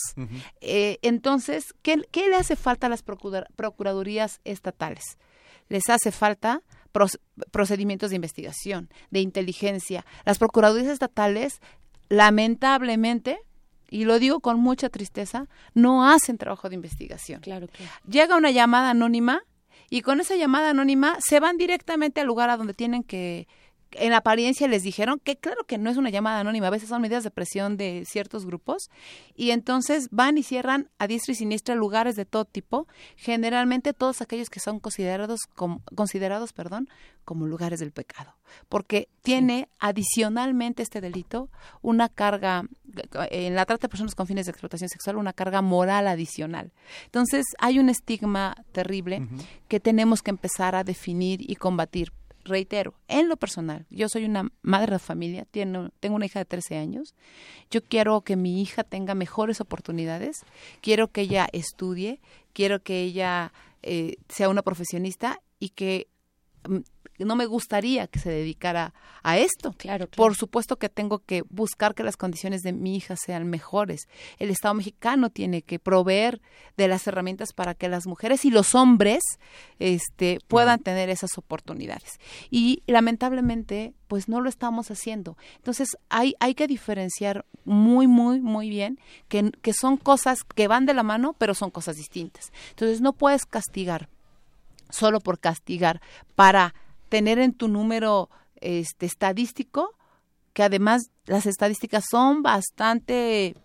[0.62, 5.18] eh, entonces, ¿qué, ¿qué, le hace falta a las procuradurías estatales?
[5.68, 6.62] Les hace falta
[7.52, 10.06] procedimientos de investigación, de inteligencia.
[10.24, 11.60] Las procuradurías estatales,
[12.08, 13.40] lamentablemente,
[13.89, 17.41] y lo digo con mucha tristeza, no hacen trabajo de investigación.
[17.41, 17.91] Claro, claro.
[18.10, 19.43] Llega una llamada anónima
[19.89, 23.48] y con esa llamada anónima se van directamente al lugar a donde tienen que,
[23.91, 27.02] en apariencia les dijeron que claro que no es una llamada anónima, a veces son
[27.02, 28.89] medidas de presión de ciertos grupos
[29.36, 34.21] y entonces van y cierran a diestra y siniestra lugares de todo tipo, generalmente todos
[34.21, 36.89] aquellos que son considerados como, considerados, perdón,
[37.24, 38.36] como lugares del pecado,
[38.69, 41.50] porque tiene adicionalmente este delito
[41.82, 42.65] una carga
[43.32, 46.71] en la trata de personas con fines de explotación sexual una carga moral adicional.
[47.06, 49.28] Entonces, hay un estigma terrible
[49.67, 52.13] que tenemos que empezar a definir y combatir
[52.46, 56.46] reitero, en lo personal, yo soy una madre de familia, tengo, tengo una hija de
[56.46, 57.16] 13 años,
[57.70, 60.46] yo quiero que mi hija tenga mejores oportunidades,
[60.82, 62.22] quiero que ella estudie,
[62.54, 66.08] quiero que ella eh, sea una profesionista y que
[66.70, 66.78] mm,
[67.19, 69.73] no me gustaría que se dedicara a esto.
[69.78, 74.08] Claro, Por supuesto que tengo que buscar que las condiciones de mi hija sean mejores.
[74.38, 76.41] El Estado mexicano tiene que proveer
[76.75, 79.23] de las herramientas para que las mujeres y los hombres
[79.80, 82.19] este, puedan tener esas oportunidades.
[82.49, 85.38] Y lamentablemente, pues no lo estamos haciendo.
[85.56, 88.99] Entonces, hay, hay que diferenciar muy, muy, muy bien
[89.30, 92.51] que, que son cosas que van de la mano, pero son cosas distintas.
[92.71, 94.10] Entonces, no puedes castigar
[94.89, 96.01] solo por castigar
[96.36, 96.73] para
[97.10, 99.94] tener en tu número este estadístico,
[100.54, 103.56] que además las estadísticas son bastante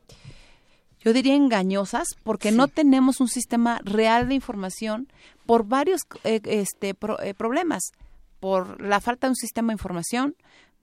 [1.03, 5.11] yo diría engañosas porque no tenemos un sistema real de información
[5.47, 7.93] por varios eh, este, eh, problemas,
[8.39, 10.37] por la falta de un sistema de información,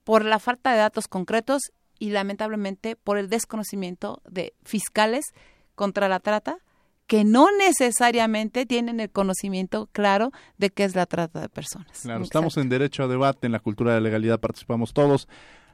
[0.04, 5.26] por la falta de datos concretos y lamentablemente por el desconocimiento de fiscales
[5.76, 6.58] contra la trata
[7.08, 12.02] que no necesariamente tienen el conocimiento claro de qué es la trata de personas.
[12.02, 15.28] Claro, estamos en derecho a debate, en la cultura de la legalidad participamos todos.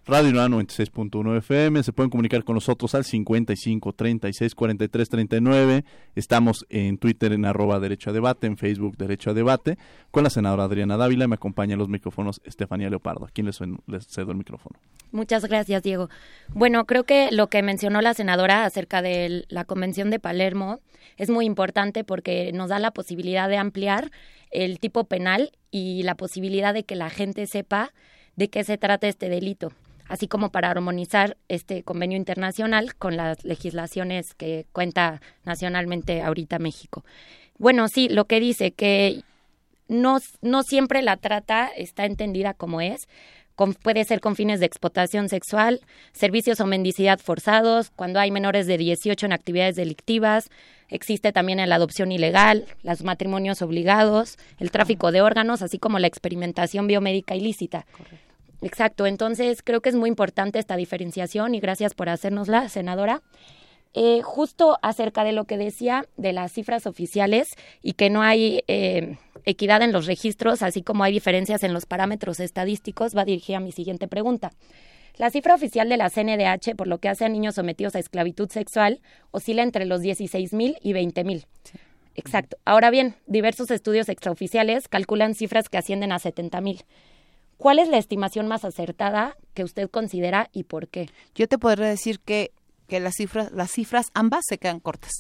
[0.05, 1.81] Radio UNAM 96.1 FM.
[1.81, 5.85] Se pueden comunicar con nosotros al 55 36 43 39.
[6.13, 9.77] Estamos en Twitter en arroba derecho a debate, en Facebook derecho a debate,
[10.11, 11.29] con la senadora Adriana Dávila.
[11.29, 13.27] Me acompaña en los micrófonos Estefanía Leopardo.
[13.27, 14.77] ¿A quién les, les cedo el micrófono?
[15.13, 16.09] Muchas gracias, Diego.
[16.49, 20.81] Bueno, creo que lo que mencionó la senadora acerca de la Convención de Palermo
[21.15, 24.11] es muy importante porque nos da la posibilidad de ampliar
[24.51, 27.93] el tipo penal y la posibilidad de que la gente sepa
[28.35, 29.71] de qué se trata este delito
[30.07, 37.03] así como para armonizar este convenio internacional con las legislaciones que cuenta nacionalmente ahorita México.
[37.57, 39.23] Bueno, sí, lo que dice que
[39.87, 43.07] no, no siempre la trata está entendida como es,
[43.81, 48.77] puede ser con fines de explotación sexual, servicios o mendicidad forzados, cuando hay menores de
[48.77, 50.49] 18 en actividades delictivas,
[50.89, 56.07] existe también la adopción ilegal, los matrimonios obligados, el tráfico de órganos, así como la
[56.07, 57.85] experimentación biomédica ilícita.
[58.63, 63.21] Exacto, entonces creo que es muy importante esta diferenciación y gracias por hacérnosla, senadora.
[63.93, 68.63] Eh, justo acerca de lo que decía de las cifras oficiales y que no hay
[68.67, 73.57] eh, equidad en los registros, así como hay diferencias en los parámetros estadísticos, va dirigida
[73.57, 74.51] a mi siguiente pregunta.
[75.17, 78.49] La cifra oficial de la CNDH, por lo que hace a niños sometidos a esclavitud
[78.49, 78.99] sexual,
[79.29, 81.45] oscila entre los 16.000 y 20.000.
[82.15, 82.57] Exacto.
[82.65, 86.83] Ahora bien, diversos estudios extraoficiales calculan cifras que ascienden a 70.000.
[87.63, 91.09] ¿Cuál es la estimación más acertada que usted considera y por qué?
[91.33, 92.51] Yo te podría decir que,
[92.89, 95.11] que las cifras, las cifras ambas se quedan cortas.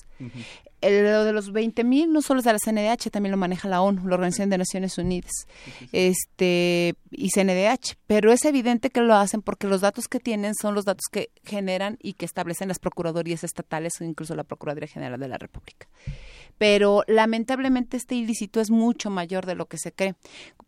[0.81, 3.81] El, lo de los 20.000 no solo es de la CNDH, también lo maneja la
[3.81, 5.31] ONU, la Organización de Naciones Unidas,
[5.93, 10.75] este y CNDH, pero es evidente que lo hacen porque los datos que tienen son
[10.75, 15.17] los datos que generan y que establecen las procuradurías estatales o incluso la Procuraduría General
[15.17, 15.87] de la República.
[16.57, 20.15] Pero lamentablemente este ilícito es mucho mayor de lo que se cree.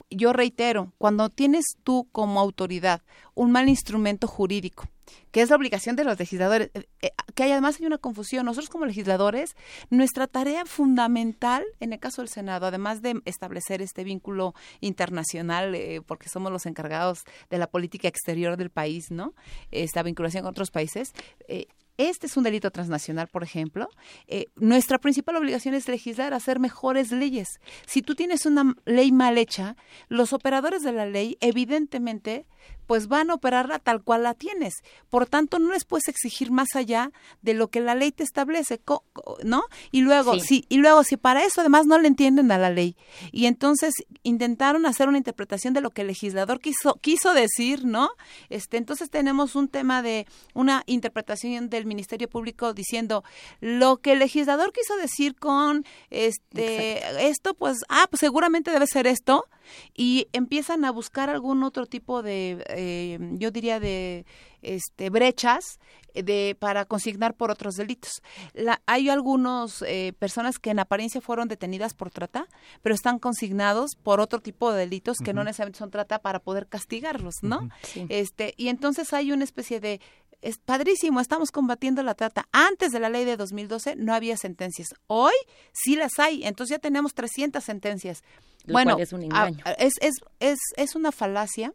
[0.10, 3.02] Yo reitero, cuando tienes tú como autoridad
[3.34, 4.86] un mal instrumento jurídico,
[5.32, 8.46] que es la obligación de los legisladores, eh, eh, que hay, además hay una confusión.
[8.46, 9.56] Nosotros como legisladores,
[9.90, 16.02] nuestra tarea fundamental, en el caso del Senado, además de establecer este vínculo internacional, eh,
[16.06, 19.34] porque somos los encargados de la política exterior del país, ¿no?
[19.72, 21.14] Esta vinculación con otros países,
[21.48, 21.68] eh,
[21.98, 23.90] este es un delito transnacional, por ejemplo.
[24.28, 27.60] Eh, nuestra principal obligación es legislar, hacer mejores leyes.
[27.86, 29.76] Si tú tienes una ley mal hecha,
[30.10, 32.46] los operadores de la ley, evidentemente,
[32.88, 34.76] pues van a operarla tal cual la tienes.
[35.10, 37.12] Por tanto, no les puedes exigir más allá
[37.42, 38.82] de lo que la ley te establece,
[39.44, 39.64] ¿no?
[39.92, 40.42] Y luego, Sí.
[40.42, 42.96] si y luego si para eso además no le entienden a la ley
[43.32, 48.10] y entonces intentaron hacer una interpretación de lo que el legislador quiso quiso decir, ¿no?
[48.50, 53.24] Este, entonces tenemos un tema de una interpretación del Ministerio Público diciendo
[53.62, 59.08] lo que el legislador quiso decir con este esto pues ah, pues seguramente debe ser
[59.08, 59.46] esto
[59.94, 64.26] y empiezan a buscar algún otro tipo de eh, yo diría de
[64.62, 65.80] este brechas
[66.14, 68.22] de para consignar por otros delitos.
[68.54, 72.48] La- hay algunos eh, personas que en apariencia fueron detenidas por trata,
[72.82, 76.68] pero están consignados por otro tipo de delitos que no necesariamente son trata para poder
[76.68, 77.70] castigarlos, ¿no?
[77.84, 78.06] Sí.
[78.10, 80.00] Este y entonces hay una especie de
[80.42, 82.48] es padrísimo, estamos combatiendo la trata.
[82.52, 84.90] Antes de la ley de 2012 no había sentencias.
[85.08, 85.34] Hoy
[85.74, 88.24] sí las hay, entonces ya tenemos 300 sentencias.
[88.66, 89.64] Lo bueno, cual es un a- engaño.
[89.78, 91.74] es, es, es, es una falacia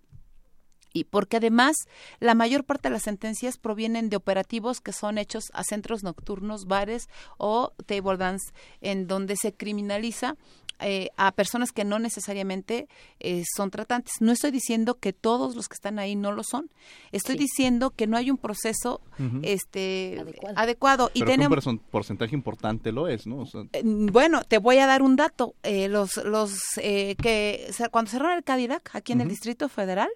[0.93, 1.77] y porque además
[2.19, 6.67] la mayor parte de las sentencias provienen de operativos que son hechos a centros nocturnos,
[6.67, 7.09] bares
[7.39, 10.35] o table dance, en donde se criminaliza
[10.81, 12.89] eh, a personas que no necesariamente
[13.20, 14.14] eh, son tratantes.
[14.20, 16.70] No estoy diciendo que todos los que están ahí no lo son.
[17.12, 17.43] Estoy Sí.
[17.45, 19.01] diciendo que no hay un proceso
[19.43, 20.24] este
[20.57, 23.39] adecuado, y Pero un tenemos person- porcentaje importante lo es, ¿no?
[23.41, 25.55] O sea, eh, Bueno, te voy a dar un dato.
[25.62, 29.28] Eh, los los eh, que se- cuando cerraron el Cadillac aquí en el.
[29.31, 30.09] Distrito Federal,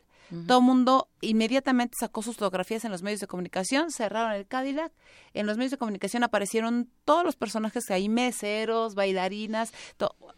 [0.46, 4.92] todo el mundo inmediatamente sacó sus fotografías en los medios de comunicación, cerraron el Cadillac.
[5.32, 9.72] En los medios de comunicación aparecieron todos los personajes ahí, meseros, bailarinas,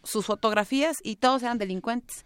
[0.03, 2.24] sus fotografías y todos eran delincuentes.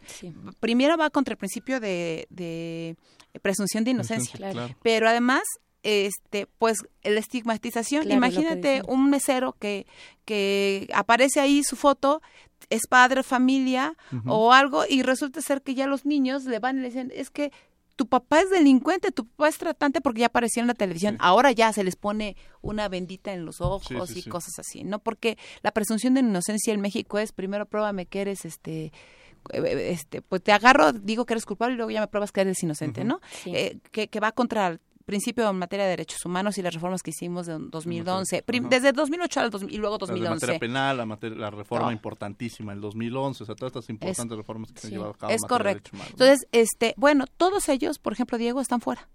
[0.61, 2.96] Primero va contra el principio de, de
[3.40, 4.76] presunción de inocencia, Inocencia, claro.
[4.82, 5.42] pero además
[5.83, 9.87] este pues la estigmatización Claro, imagínate un mesero que
[10.24, 12.20] que aparece ahí su foto
[12.68, 16.81] es padre familia o algo y resulta ser que ya los niños le van y
[16.83, 17.51] le dicen es que
[17.97, 21.18] tu papá es delincuente, tu papá es tratante porque ya apareció en la televisión.
[21.20, 24.31] Ahora ya se les pone una bendita en los ojos Sí, sí, y sí.
[24.31, 25.01] cosas así, ¿no?
[25.01, 28.91] Porque la presunción de inocencia en México es primero pruébame que eres este
[29.53, 32.41] eh, este pues te agarro, digo que eres culpable y luego ya me pruebas que
[32.41, 33.05] eres inocente.
[33.05, 33.20] ¿no?
[33.43, 33.53] Sí.
[33.55, 37.11] Eh, que, que va contra principio en materia de derechos humanos y las reformas que
[37.11, 38.70] hicimos de 2011, Prim- Ajá.
[38.70, 40.34] desde 2008 al 2000 y luego la de 2011.
[40.46, 41.92] materia penal, la, materia- la reforma No.
[41.92, 45.30] importantísima en 2011, o sea, todas estas importantes reformas que se han llevado a cabo.
[45.30, 45.90] en Es de correcto.
[45.92, 46.24] humanos, ¿no?
[46.24, 49.08] Entonces, este, bueno, todos ellos, por ejemplo, Diego, están fuera.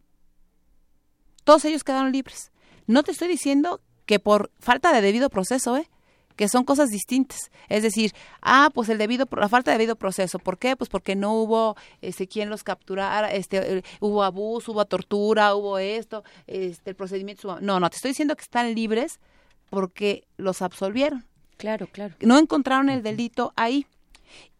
[1.43, 2.51] Todos ellos quedaron libres.
[2.87, 5.89] No te estoy diciendo que por falta de debido proceso, ¿eh?
[6.35, 7.51] Que son cosas distintas.
[7.69, 8.11] Es decir,
[8.41, 10.39] ah, pues el debido, la falta de debido proceso.
[10.39, 10.75] ¿Por qué?
[10.75, 15.77] Pues porque no hubo este quien los capturara, este, eh, hubo abuso, hubo tortura, hubo
[15.77, 17.59] esto, este, el procedimiento.
[17.61, 19.19] No, no, te estoy diciendo que están libres
[19.69, 21.25] porque los absolvieron.
[21.57, 22.15] Claro, claro.
[22.19, 23.87] No encontraron el delito ahí.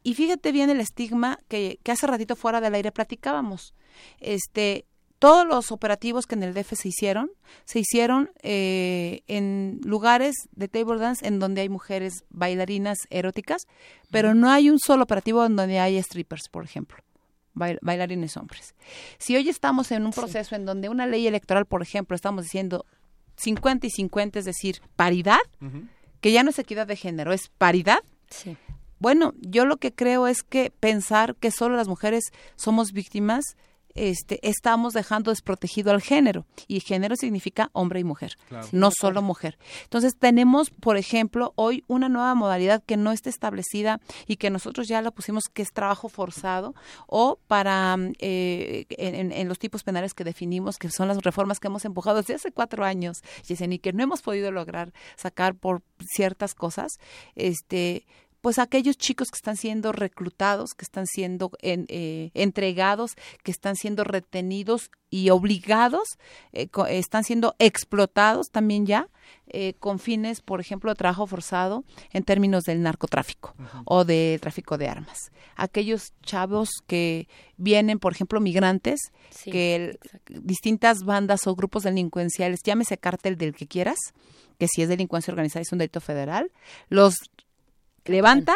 [0.04, 3.74] Y fíjate bien el estigma que, que hace ratito fuera del aire platicábamos.
[4.20, 4.86] Este,
[5.26, 7.32] todos los operativos que en el DF se hicieron,
[7.66, 13.64] se hicieron eh, en lugares de table dance en donde hay mujeres bailarinas eróticas,
[14.12, 16.98] pero no hay un solo operativo en donde hay strippers, por ejemplo.
[17.56, 18.76] bail- bailarines hombres.
[19.18, 22.86] Si hoy estamos en un proceso en donde una ley electoral, por ejemplo, estamos diciendo
[23.38, 25.40] 50 y 50, es decir, paridad,
[26.22, 28.00] que ya no es equidad de género, es paridad.
[28.30, 28.58] Sí.
[29.00, 32.24] Bueno, yo lo que creo es que pensar que solo las mujeres
[32.56, 33.44] somos víctimas
[33.96, 36.46] este, estamos dejando desprotegido al género.
[36.68, 38.68] Y género significa hombre y mujer, Claro.
[38.72, 39.58] no Sí, solo mujer.
[39.84, 44.88] Entonces tenemos, por ejemplo, hoy una nueva modalidad que no está establecida y que nosotros
[44.88, 46.76] ya la pusimos, que es trabajo forzado,
[47.08, 51.86] o para eh, en los tipos penales que definimos, que son las reformas que hemos
[51.86, 56.54] empujado desde hace cuatro años, Yesen, y que no hemos podido lograr sacar por ciertas
[56.54, 57.00] cosas,
[57.36, 58.06] este
[58.46, 63.76] pues aquellos chicos que están siendo reclutados, que están siendo en- eh, entregados, que están
[63.76, 66.20] siendo retenidos y obligados,
[66.54, 69.08] eh, están siendo explotados también ya
[69.48, 71.84] eh, con fines, por ejemplo, de trabajo forzado
[72.14, 75.32] en términos del narcotráfico o de tráfico de armas.
[75.56, 77.28] Aquellos chavos que
[77.58, 79.00] vienen, por ejemplo, migrantes,
[79.32, 83.98] Sí, que el- distintas bandas o grupos delincuenciales, llámese cártel del que quieras,
[84.60, 86.52] que si es delincuencia organizada es un delito federal,
[86.90, 87.16] los
[88.06, 88.56] levanta,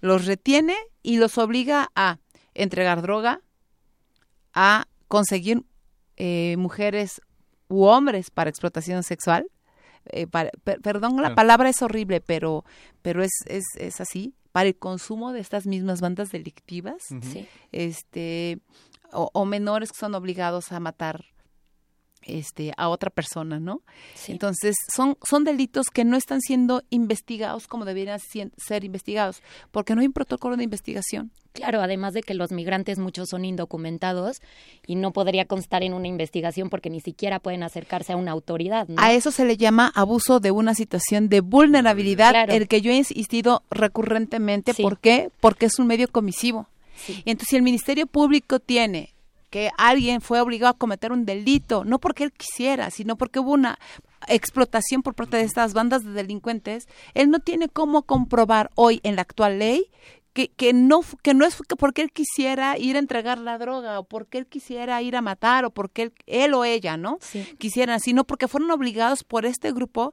[0.00, 2.18] los retiene y los obliga a
[2.54, 3.40] entregar droga,
[4.52, 5.64] a conseguir
[6.16, 7.20] eh, mujeres
[7.68, 9.46] u hombres para explotación sexual.
[10.06, 11.34] Eh, para- per- perdón, la Claro.
[11.34, 12.64] palabra es horrible, pero,
[13.02, 14.34] pero es, es, es así.
[14.52, 17.02] Para el consumo de estas mismas bandas delictivas,
[17.72, 18.58] este,
[19.12, 21.24] o, o menores que son obligados a matar
[22.26, 23.82] este a otra persona, ¿no?
[24.28, 30.00] Entonces, son son delitos que no están siendo investigados como deberían ser investigados, porque no
[30.00, 31.30] hay un protocolo de investigación.
[31.52, 34.42] Claro, además de que los migrantes muchos son indocumentados
[34.88, 38.88] y no podría constar en una investigación porque ni siquiera pueden acercarse a una autoridad.
[38.88, 39.00] ¿no?
[39.00, 42.52] A eso se le llama abuso de una situación de vulnerabilidad, Claro.
[42.52, 44.74] el que yo he insistido recurrentemente.
[44.74, 45.30] ¿Por qué?
[45.40, 46.66] Porque es un medio comisivo.
[47.08, 49.13] Y entonces, si el Ministerio Público tiene
[49.54, 53.52] que alguien fue obligado a cometer un delito, no porque él quisiera, sino porque hubo
[53.52, 53.78] una
[54.26, 59.14] explotación por parte de estas bandas de delincuentes, él no tiene cómo comprobar hoy en
[59.14, 59.86] la actual ley
[60.34, 63.98] que, que no que no es que porque él quisiera ir a entregar la droga
[64.00, 67.18] o porque él quisiera ir a matar o porque él, él o ella, ¿no?
[67.58, 70.12] Quisieran, sino porque fueron obligados por este grupo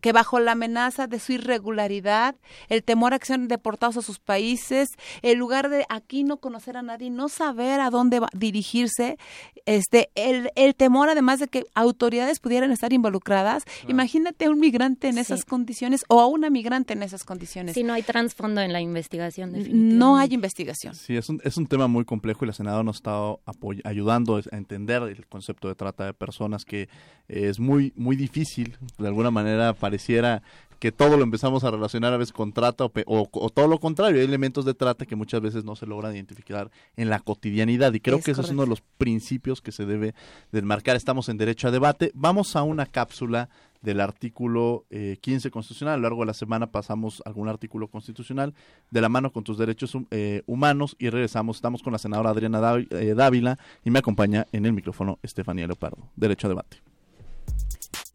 [0.00, 2.34] que bajo la amenaza de su irregularidad,
[2.68, 4.88] el temor a que sean deportados a sus países,
[5.22, 9.16] el lugar de aquí no conocer a nadie, no saber a dónde va- dirigirse,
[9.64, 13.62] este, el, el temor además de que autoridades pudieran estar involucradas.
[13.88, 17.74] Imagínate a un migrante en esas condiciones o a una migrante en esas condiciones.
[17.74, 20.94] Si no hay trasfondo en la investigación, No hay investigación.
[20.94, 23.80] Sí, es un, es un tema muy complejo y la senadora nos ha estado apoy-
[23.84, 26.88] ayudando a entender el concepto de trata de personas que
[27.28, 30.42] es muy muy difícil, de alguna manera pareciera
[30.78, 33.68] que todo lo empezamos a relacionar a veces con trata o, pe- o- o todo
[33.68, 37.20] lo contrario, hay elementos de trata que muchas veces no se logran identificar en la
[37.20, 40.12] cotidianidad y creo Es que ese es uno de los principios que se debe
[40.50, 40.96] de enmarcar.
[40.96, 42.10] Estamos en derecho a debate.
[42.14, 43.48] Vamos a una cápsula
[43.82, 45.94] del artículo eh, 15 constitucional.
[45.94, 48.54] A lo largo de la semana pasamos algún artículo constitucional
[48.90, 51.56] de la mano con tus derechos eh, humanos y regresamos.
[51.56, 52.60] Estamos con la senadora Adriana
[52.90, 56.10] eh, Dávila y me acompaña en el micrófono Estefanía Leopardo.
[56.16, 56.78] Derecho a debate.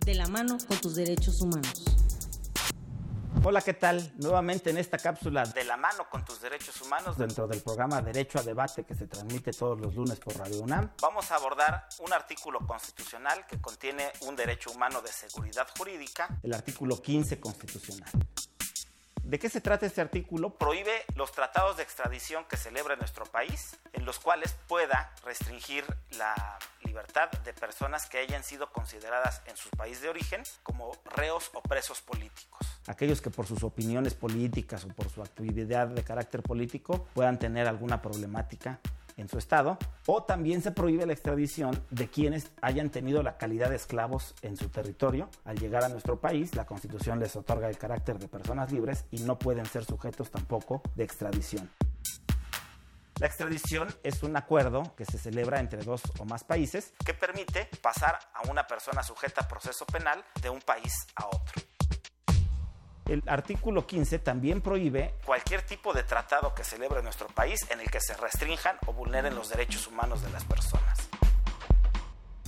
[0.05, 2.06] de la mano con tus derechos humanos.
[3.49, 4.11] Hola, ¿qué tal?
[4.17, 8.39] Nuevamente en esta cápsula de la mano con tus derechos humanos dentro del programa Derecho
[8.39, 10.91] a Debate que se transmite todos los lunes por Radio UNAM.
[11.01, 16.53] Vamos a abordar un artículo constitucional que contiene un derecho humano de seguridad jurídica, el
[16.53, 18.11] artículo 15 constitucional.
[19.23, 20.49] ¿De qué se trata este artículo?
[20.49, 25.85] Prohíbe los tratados de extradición que celebra nuestro país, en los cuales pueda restringir
[26.17, 31.49] la libertad de personas que hayan sido consideradas en su país de origen como reos
[31.53, 32.76] o presos políticos.
[32.87, 37.67] Aquellos que por sus opiniones políticas o por su actividad de carácter político puedan tener
[37.67, 38.79] alguna problemática
[39.17, 43.69] en su estado, o también se prohíbe la extradición de quienes hayan tenido la calidad
[43.71, 45.29] de esclavos en su territorio.
[45.43, 49.19] Al llegar a nuestro país, la Constitución les otorga el carácter de personas libres y
[49.19, 51.69] no pueden ser sujetos tampoco de extradición.
[53.19, 57.67] La extradición es un acuerdo que se celebra entre dos o más países que permite
[57.81, 61.76] pasar a una persona sujeta a proceso penal de un país a otro.
[63.07, 67.89] El artículo 15 también prohíbe cualquier tipo de tratado que celebre nuestro país en el
[67.89, 71.07] que se restrinjan o vulneren los derechos humanos de las personas.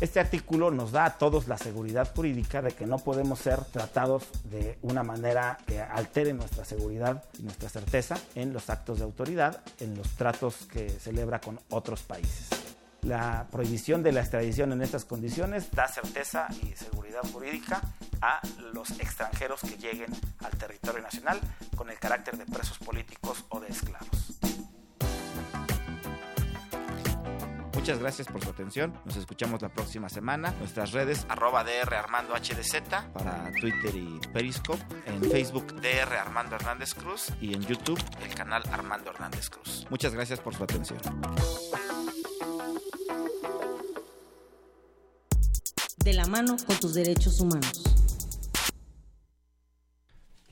[0.02, 4.28] Este artículo nos da a todos la seguridad jurídica de que no podemos ser tratados
[4.46, 9.62] de una manera que altere nuestra seguridad y nuestra certeza en los actos de autoridad,
[9.80, 12.50] en los tratos que celebra con otros países.
[13.02, 17.82] La prohibición de la extradición en estas condiciones da certeza y seguridad jurídica
[18.22, 18.42] a
[18.74, 20.14] los extranjeros que lleguen
[20.44, 21.40] al territorio nacional
[21.76, 24.40] con el carácter de presos políticos o de esclavos.
[27.74, 28.94] Muchas gracias por su atención.
[29.06, 30.52] Nos escuchamos la próxima semana.
[30.60, 32.82] Nuestras redes arroba DR Armando HDZ
[33.14, 34.84] para Twitter y Periscope.
[35.06, 39.88] En Facebook DR Armando Hernández Cruz y en YouTube el canal Armando Hernández Cruz.
[39.90, 41.00] Muchas gracias por su atención.
[46.04, 47.89] de la mano con tus derechos humanos.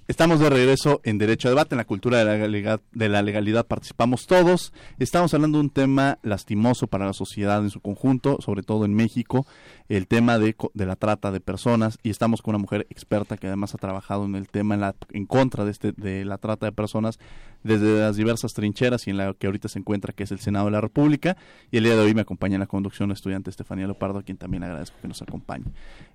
[0.08, 3.22] Estamos de regreso en Derecho a Debate, en la cultura de la, legalidad, de la
[3.22, 4.72] legalidad participamos todos.
[5.00, 8.94] Estamos hablando de un tema lastimoso para la sociedad en su conjunto, sobre todo en
[8.94, 9.46] México,
[9.90, 13.48] el tema de, de la trata de personas y estamos con una mujer experta que
[13.48, 17.20] además ha trabajado en el tema en, contra de, este, de la trata de personas
[17.64, 20.66] desde las diversas trincheras y en la que ahorita se encuentra, que es el Senado
[20.66, 21.36] de la República.
[21.70, 24.24] Y el día de hoy me acompaña en la conducción la estudiante Estefanía Leopardo, a
[24.24, 25.66] quien también agradezco que nos acompañe.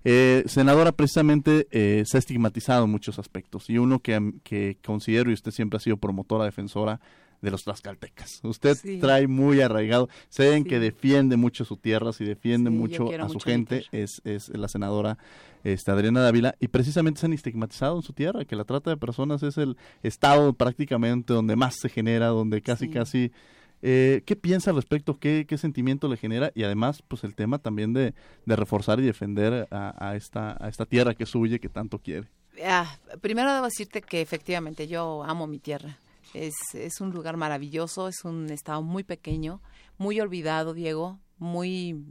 [0.04, 5.30] Eh, senadora, precisamente eh, se ha estigmatizado en muchos aspectos y uno que, que considero,
[5.30, 7.00] y usted siempre ha sido promotora, defensora,
[7.42, 8.38] de los tlaxcaltecas.
[8.44, 8.98] Usted Sí.
[9.00, 10.68] trae muy arraigado, sé en Sí.
[10.70, 14.48] que defiende mucho su tierras y defiende Sí, mucho a su mucho gente, es, es
[14.50, 15.18] la senadora
[15.64, 18.96] este, Adriana Dávila, y precisamente se han estigmatizado en su tierra, que la trata de
[18.96, 23.32] personas es el estado prácticamente donde más se genera, donde casi, casi...
[23.84, 25.18] Eh, ¿Qué piensa al respecto?
[25.18, 26.52] ¿Qué, ¿Qué sentimiento le genera?
[26.54, 28.14] Y además, pues el tema también de,
[28.46, 31.98] de reforzar y defender a, a esta, a esta tierra que es suya que tanto
[31.98, 32.28] quiere.
[32.64, 35.98] Ah, primero debo decirte que efectivamente yo amo mi tierra.
[36.34, 39.60] Es, es un lugar maravilloso, es un estado muy pequeño,
[39.98, 42.04] muy olvidado, Diego, muy,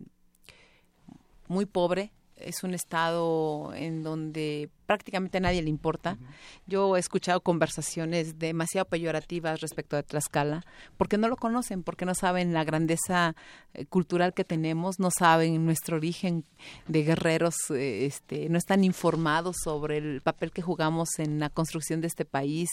[1.47, 2.11] muy pobre.
[2.35, 6.17] Es un estado en donde prácticamente a nadie le importa.
[6.67, 10.65] Yo he escuchado conversaciones demasiado peyorativas respecto de Tlaxcala,
[10.97, 13.33] porque no lo conocen, porque no saben la grandeza
[13.73, 16.43] eh, cultural que tenemos, no saben nuestro origen
[16.89, 22.01] de guerreros, eh, este, no están informados sobre el papel que jugamos en la construcción
[22.01, 22.67] de este país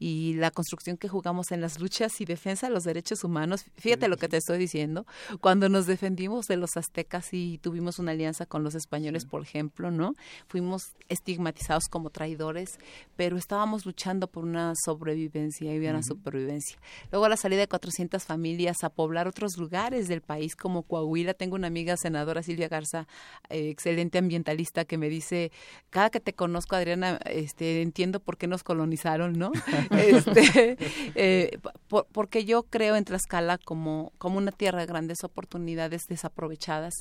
[0.00, 3.64] y la construcción que jugamos en las luchas y defensa de los derechos humanos.
[3.76, 5.06] Fíjate lo que te estoy diciendo.
[5.40, 9.92] Cuando nos defendimos de los aztecas y tuvimos una alianza con los españoles, por ejemplo,
[9.92, 10.16] ¿no?
[10.48, 11.59] Fuimos estigmatizados
[11.90, 12.78] como traidores,
[13.16, 16.76] pero estábamos luchando por una sobrevivencia y una supervivencia.
[17.10, 21.34] Luego la salida de 400 familias a poblar otros lugares del país como Coahuila.
[21.34, 23.06] Tengo una amiga senadora, Silvia Garza,
[23.48, 25.52] eh, excelente ambientalista, que me dice,
[25.90, 29.52] cada que te conozco, Adriana, este, entiendo por qué nos colonizaron, ¿no?
[29.90, 30.76] este,
[31.14, 31.58] eh,
[31.88, 36.94] por- porque yo creo en Tlaxcala como, como una tierra de grandes oportunidades desaprovechadas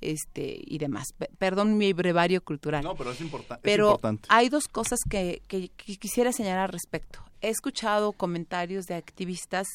[0.00, 1.12] este, y demás.
[1.16, 2.82] Pe- Perdón mi brevario cultural.
[2.84, 4.28] No, pero es importa- es Pero importante.
[4.30, 7.20] hay dos cosas que, que- que quisiera señalar al respecto.
[7.40, 9.66] He escuchado comentarios de activistas,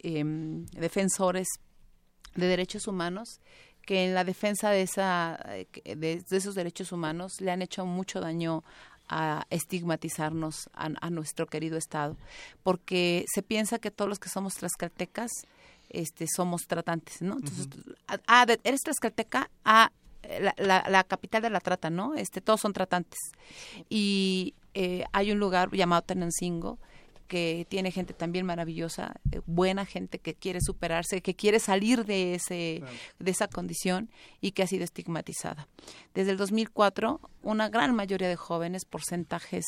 [0.00, 1.48] em, defensores
[2.34, 3.40] de derechos humanos,
[3.82, 5.66] que en la defensa de, esa, eh,
[5.96, 8.62] de, de esos derechos humanos le han hecho mucho daño
[9.08, 12.16] a estigmatizarnos a, a nuestro querido Estado,
[12.62, 15.30] porque se piensa que todos los que somos tlaxcaltecas
[15.88, 17.36] este, somos tratantes, ¿no?
[17.38, 17.66] Entonces,
[18.06, 19.90] ah, ah, eres tlaxcalteca, ah,
[20.40, 22.14] la, la, la capital de la trata, ¿no?
[22.14, 23.18] Este, todos son tratantes.
[23.88, 26.78] Y eh, hay un lugar llamado Tenancingo
[27.28, 32.34] que tiene gente también maravillosa, eh, buena gente que quiere superarse, que quiere salir de
[32.34, 32.82] ese
[33.18, 34.10] de esa condición
[34.40, 35.68] y que ha sido estigmatizada.
[36.14, 39.66] Desde el 2004, una gran mayoría de jóvenes, porcentajes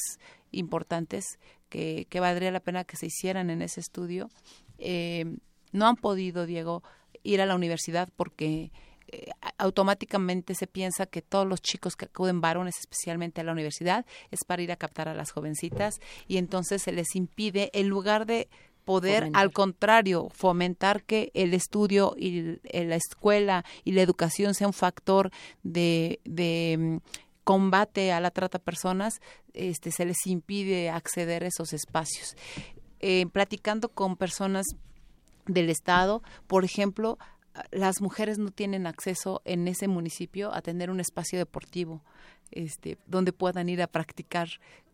[0.51, 1.39] importantes
[1.69, 4.31] que, que valdría la pena que se hicieran en ese estudio,
[4.79, 5.27] eh,
[5.73, 6.83] no han podido, Diego,
[7.23, 8.73] ir a la universidad porque
[9.13, 14.07] eh, automáticamente se piensa que todos los chicos que acuden varones especialmente a la universidad
[14.31, 18.27] es para ir a captar a las jovencitas y entonces se les impide en lugar
[18.27, 18.49] de
[18.85, 19.43] poder Fomentar.
[19.43, 25.31] al contrario fomentar que el estudio y la escuela y la educación sea un factor
[25.63, 26.97] de, de mm,
[27.45, 29.21] combate a la trata de personas
[29.55, 32.37] este se les impide acceder a esos espacios
[33.03, 34.67] Eh, platicando con personas
[35.47, 37.19] del estado por ejemplo
[37.71, 42.03] las mujeres no tienen acceso en ese municipio a tener un espacio deportivo
[42.51, 44.49] este donde puedan ir a practicar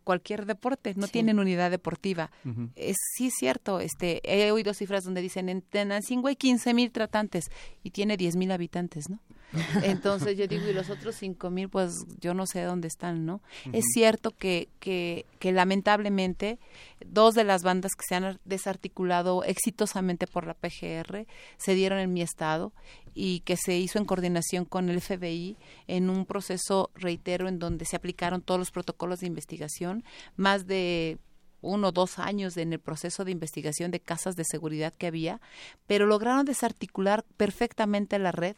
[0.07, 1.11] cualquier deporte no Sí.
[1.11, 2.31] tienen unidad deportiva.
[2.45, 2.69] Ujú.
[2.77, 6.91] es sí es cierto este he oído cifras donde dicen en Tenancingo hay 15 mil
[6.91, 7.45] tratantes
[7.83, 9.19] y tiene 10 mil habitantes no
[9.83, 13.41] entonces yo digo y los otros 5 mil pues yo no sé dónde están no
[13.73, 16.57] es cierto que, que que lamentablemente
[17.05, 21.25] dos de las bandas que se han desarticulado exitosamente por la PGR
[21.57, 22.71] se dieron en mi estado
[23.19, 25.55] y que se hizo en coordinación con el FBI
[25.87, 29.96] en un proceso reitero en donde se aplicaron todos los protocolos de investigación
[30.35, 31.17] más de
[31.61, 35.41] uno o dos años en el proceso de investigación de casas de seguridad que había,
[35.87, 38.55] pero lograron desarticular perfectamente la red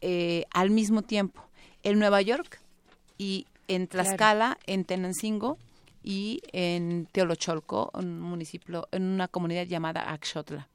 [0.00, 1.42] eh, al mismo tiempo
[1.82, 2.60] en Nueva York
[3.18, 5.58] y en Tlaxcala, en Tenancingo
[6.02, 10.68] y en Teolocholco, un municipio, en una comunidad llamada Axotla.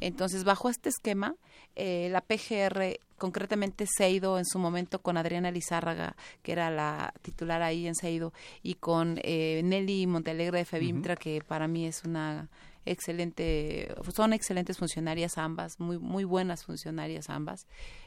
[0.00, 1.34] Entonces, bajo este esquema,
[1.74, 7.60] eh, la PGR, concretamente Seido, en su momento con Adriana Lizárraga, que era la titular
[7.62, 12.48] ahí en Seido, y con eh, Nelly Montalegre de Febimtra, que para mí es una
[12.86, 17.66] excelente, son excelentes funcionarias ambas, muy muy buenas funcionarias ambas.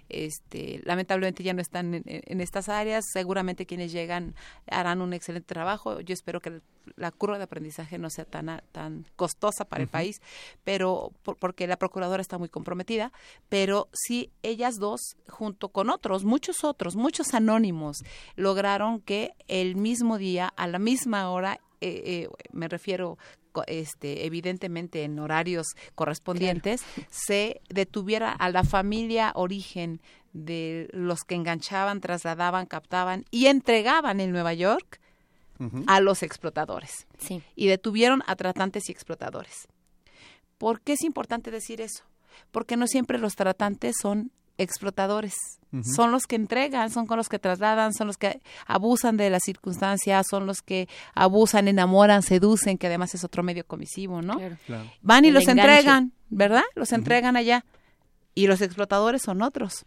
[0.09, 4.35] Este, lamentablemente ya no están en, en estas áreas, seguramente quienes llegan
[4.67, 6.01] harán un excelente trabajo.
[6.01, 6.61] Yo espero que
[6.95, 10.19] la curva de aprendizaje no sea tan tan costosa para el país,
[10.63, 13.13] pero por- porque la procuradora está muy comprometida,
[13.49, 17.97] pero sí ellas dos junto con otros, muchos otros, muchos anónimos
[18.35, 23.17] lograron que el mismo día a la misma hora eh, eh, me refiero
[23.67, 29.99] este evidentemente en horarios correspondientes se detuviera a la familia origen
[30.33, 34.99] de los que enganchaban, trasladaban, captaban y entregaban en Nueva York
[35.85, 37.05] a los explotadores.
[37.19, 37.43] Sí.
[37.55, 39.67] Y detuvieron a tratantes y explotadores.
[40.57, 42.03] ¿Por qué es importante decir eso?
[42.51, 44.31] Porque no siempre los tratantes son
[44.61, 45.35] explotadores.
[45.95, 49.41] Son los que entregan, son con los que trasladan, son los que abusan de las
[49.45, 54.37] circunstancias, son los que abusan, enamoran, seducen, que además es otro medio comisivo, ¿no?
[54.65, 54.91] Claro.
[55.01, 55.61] Van y El los enganche.
[55.61, 56.63] entregan, ¿verdad?
[56.75, 57.63] Los entregan allá.
[58.35, 59.85] Y los explotadores son otros,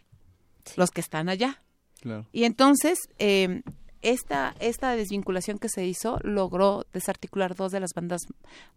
[0.75, 1.61] los que están allá.
[2.01, 2.25] Claro.
[2.31, 3.61] Y entonces, eh,
[4.05, 8.21] esta, esta desvinculación que se hizo logró desarticular dos de las bandas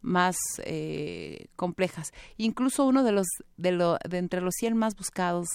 [0.01, 2.13] más eh, complejas.
[2.39, 3.27] Incluso uno de los,
[3.57, 5.47] de, lo, de entre los 100 más buscados,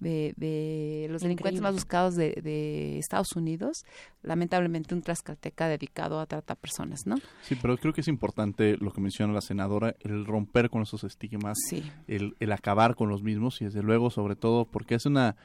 [0.00, 1.60] de, de los delincuentes Increíble.
[1.62, 3.84] más buscados de, de Estados Unidos,
[4.22, 7.16] lamentablemente un tlaxcalteca dedicado a tratar personas, ¿no?
[7.42, 11.04] Sí, pero creo que es importante lo que menciona la senadora, el romper con esos
[11.04, 11.82] estigmas, Sí.
[12.06, 15.36] el, el acabar con los mismos y desde luego, sobre todo, porque es una,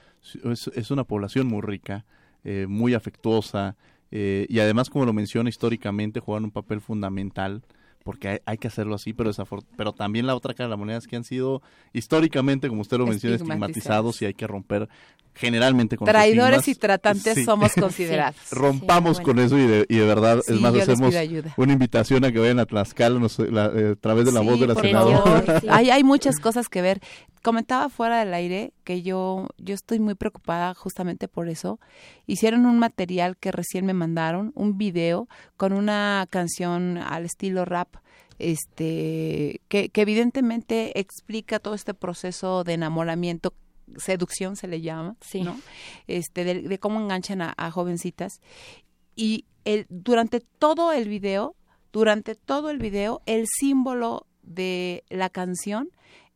[0.43, 2.05] es, es una población muy rica,
[2.43, 3.75] eh, muy afectuosa
[4.11, 7.63] eh, y además, como lo menciona históricamente, juegan un papel fundamental
[8.03, 9.31] porque hay, hay que hacerlo así, pero
[9.75, 11.61] pero también la otra cara de la moneda es que han sido
[11.93, 14.89] históricamente, como usted lo menciona, estigmatizados y hay que romper
[15.36, 17.43] generalmente con Traidores y tratantes Sí.
[17.45, 18.36] somos considerados.
[18.51, 21.13] Rompamos Sí, con eso y de, y de verdad, Sí, es más, hacemos
[21.57, 24.41] una invitación a que vayan a Tlaxcala no sé, la- eh, a través de la
[24.41, 25.61] Sí, voz de la senadora.
[25.69, 26.99] hay, hay muchas cosas que ver.
[27.41, 31.77] Comentaba fuera del aire que yo, yo estoy muy preocupada justamente por eso.
[32.25, 35.27] Hicieron un material que recién me mandaron, un video
[35.57, 37.95] con una canción al estilo rap,
[38.39, 43.53] este, que, que evidentemente explica todo este proceso de enamoramiento
[43.97, 45.59] seducción se le llama, ¿no?
[46.07, 48.41] Este, de, de cómo enganchan a, a jovencitas.
[49.15, 51.55] Y el, durante todo el video,
[51.91, 55.89] durante todo el video, el símbolo de la canción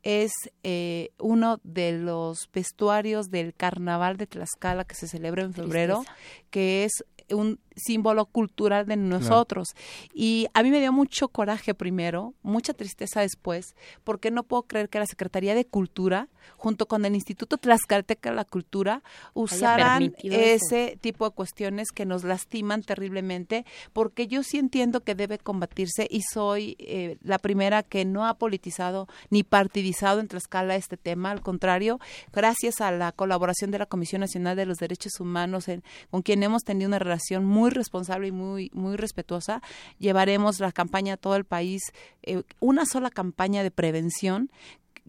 [0.04, 0.32] es
[0.64, 6.06] eh, uno de los vestuarios del carnaval de Tlaxcala que se celebra en febrero,
[6.50, 9.68] que es un símbolo cultural de nosotros.
[10.14, 14.90] Y a mí me dio mucho coraje primero, mucha tristeza después, porque no puedo creer
[14.90, 19.04] que la Secretaría de Cultura, junto con el Instituto Tlaxcalteca de la Cultura,
[19.34, 20.36] usaran eso.
[20.36, 26.08] ese tipo de cuestiones que nos lastiman terriblemente, porque yo sí entiendo que debe combatirse
[26.10, 31.30] y soy eh, la primera que no ha politizado ni partidizado en Tlaxcala este tema,
[31.32, 32.00] al contrario,
[32.34, 36.42] gracias a la colaboración de la Comisión Nacional de los Derechos Humanos, en- con quien
[36.42, 39.62] hemos tenido una relación muy responsable y muy, muy respetuosa,
[40.00, 41.82] llevaremos la campaña a todo el país,
[42.24, 44.50] eh, una sola campaña de prevención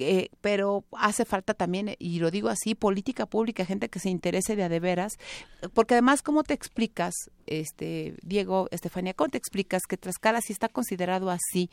[0.00, 4.54] eh, pero hace falta también, y lo digo así, política pública, gente que se interese
[4.54, 5.18] de a de veras,
[5.74, 7.14] porque además, ¿cómo te explicas,
[7.46, 11.68] este Diego, Estefanía, cómo te explicas que Tlaxcala si está considerado así,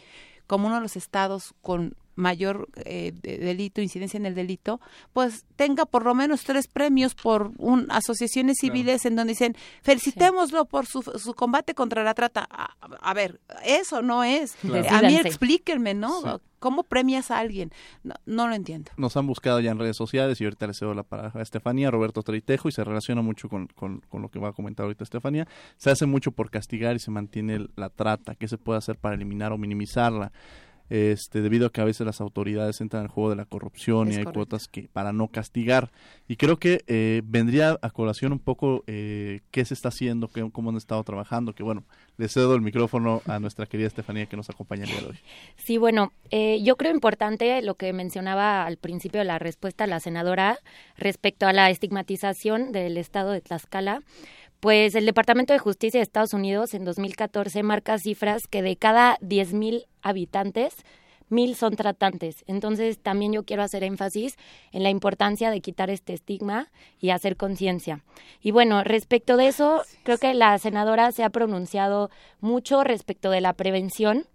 [0.48, 4.80] como uno de los estados con mayor eh, de- delito, incidencia en el delito,
[5.14, 10.66] pues tenga por lo menos tres premios por un, asociaciones civiles en donde dicen, felicitémoslo
[10.66, 12.48] por su, su combate contra la trata.
[12.50, 14.54] A, a ver, eso no es.
[14.62, 14.88] Claro.
[14.90, 16.22] A mí explíquenme, ¿no?
[16.22, 16.30] Sí.
[16.60, 17.72] ¿Cómo premias a alguien?
[18.04, 18.92] No, no lo entiendo.
[18.98, 21.92] Nos han buscado ya en redes sociales y ahorita le cedo la palabra a Estefanía,
[21.92, 25.04] Roberto Treitejo, y se relaciona mucho con, con- con lo que va a comentar ahorita
[25.04, 25.48] Estefanía.
[25.78, 28.34] Se hace mucho por castigar y se mantiene la trata.
[28.34, 30.32] ¿Qué se puede hacer para eliminar o minimizarla?
[30.90, 34.16] Este, debido a que a veces las autoridades entran al juego de la corrupción Es
[34.16, 34.40] y hay correcto.
[34.40, 35.92] cuotas que para no castigar.
[36.28, 40.48] Y creo que eh, vendría a colación un poco eh, qué se está haciendo, qué,
[40.52, 41.54] cómo han estado trabajando.
[41.54, 41.84] Que bueno,
[42.18, 45.20] le cedo el micrófono a nuestra querida Estefanía que nos acompaña el día de hoy.
[45.58, 50.00] Sí, bueno, eh, yo creo importante lo que mencionaba al principio de la respuesta la
[50.00, 50.60] senadora
[50.98, 54.02] respecto a la estigmatización del estado de Tlaxcala.
[54.60, 59.18] Pues el Departamento de Justicia de Estados Unidos en 2014 marca cifras que de cada
[59.20, 60.76] 10.000 habitantes,
[61.30, 62.44] mil son tratantes.
[62.48, 64.38] Entonces también yo quiero hacer énfasis
[64.72, 68.04] en la importancia de quitar este estigma y hacer conciencia.
[68.42, 73.42] Y bueno, respecto de eso, creo que la senadora se ha pronunciado mucho respecto de
[73.42, 74.26] la prevención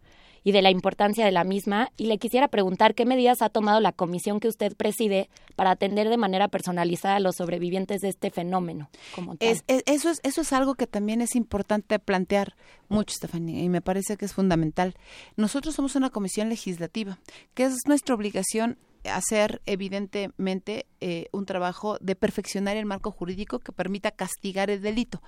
[0.44, 1.90] y de la importancia de la misma.
[1.96, 6.08] Y le quisiera preguntar qué medidas ha tomado la comisión que usted preside para atender
[6.08, 8.90] de manera personalizada a los sobrevivientes de este fenómeno.
[9.14, 9.48] Como tal.
[9.48, 12.54] Es, es- eso, es, eso es algo que también es importante plantear
[12.88, 14.94] mucho, Estefanía, y me parece que es fundamental.
[15.36, 17.18] Nosotros somos una comisión legislativa,
[17.54, 23.72] que es nuestra obligación hacer evidentemente eh, un trabajo de perfeccionar el marco jurídico que
[23.72, 25.22] permita castigar el delito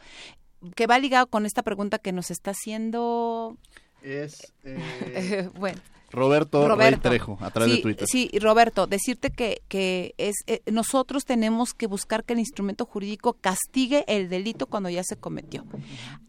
[0.77, 3.57] que va ligado con esta pregunta que nos está haciendo
[4.03, 4.53] Es
[5.55, 5.81] bueno
[6.13, 8.07] Roberto, Rey Trejo, a través sí, de Twitter.
[8.09, 13.35] Sí, Roberto, decirte que, que es eh, nosotros tenemos que buscar que el instrumento jurídico
[13.41, 15.65] castigue el delito cuando ya se cometió.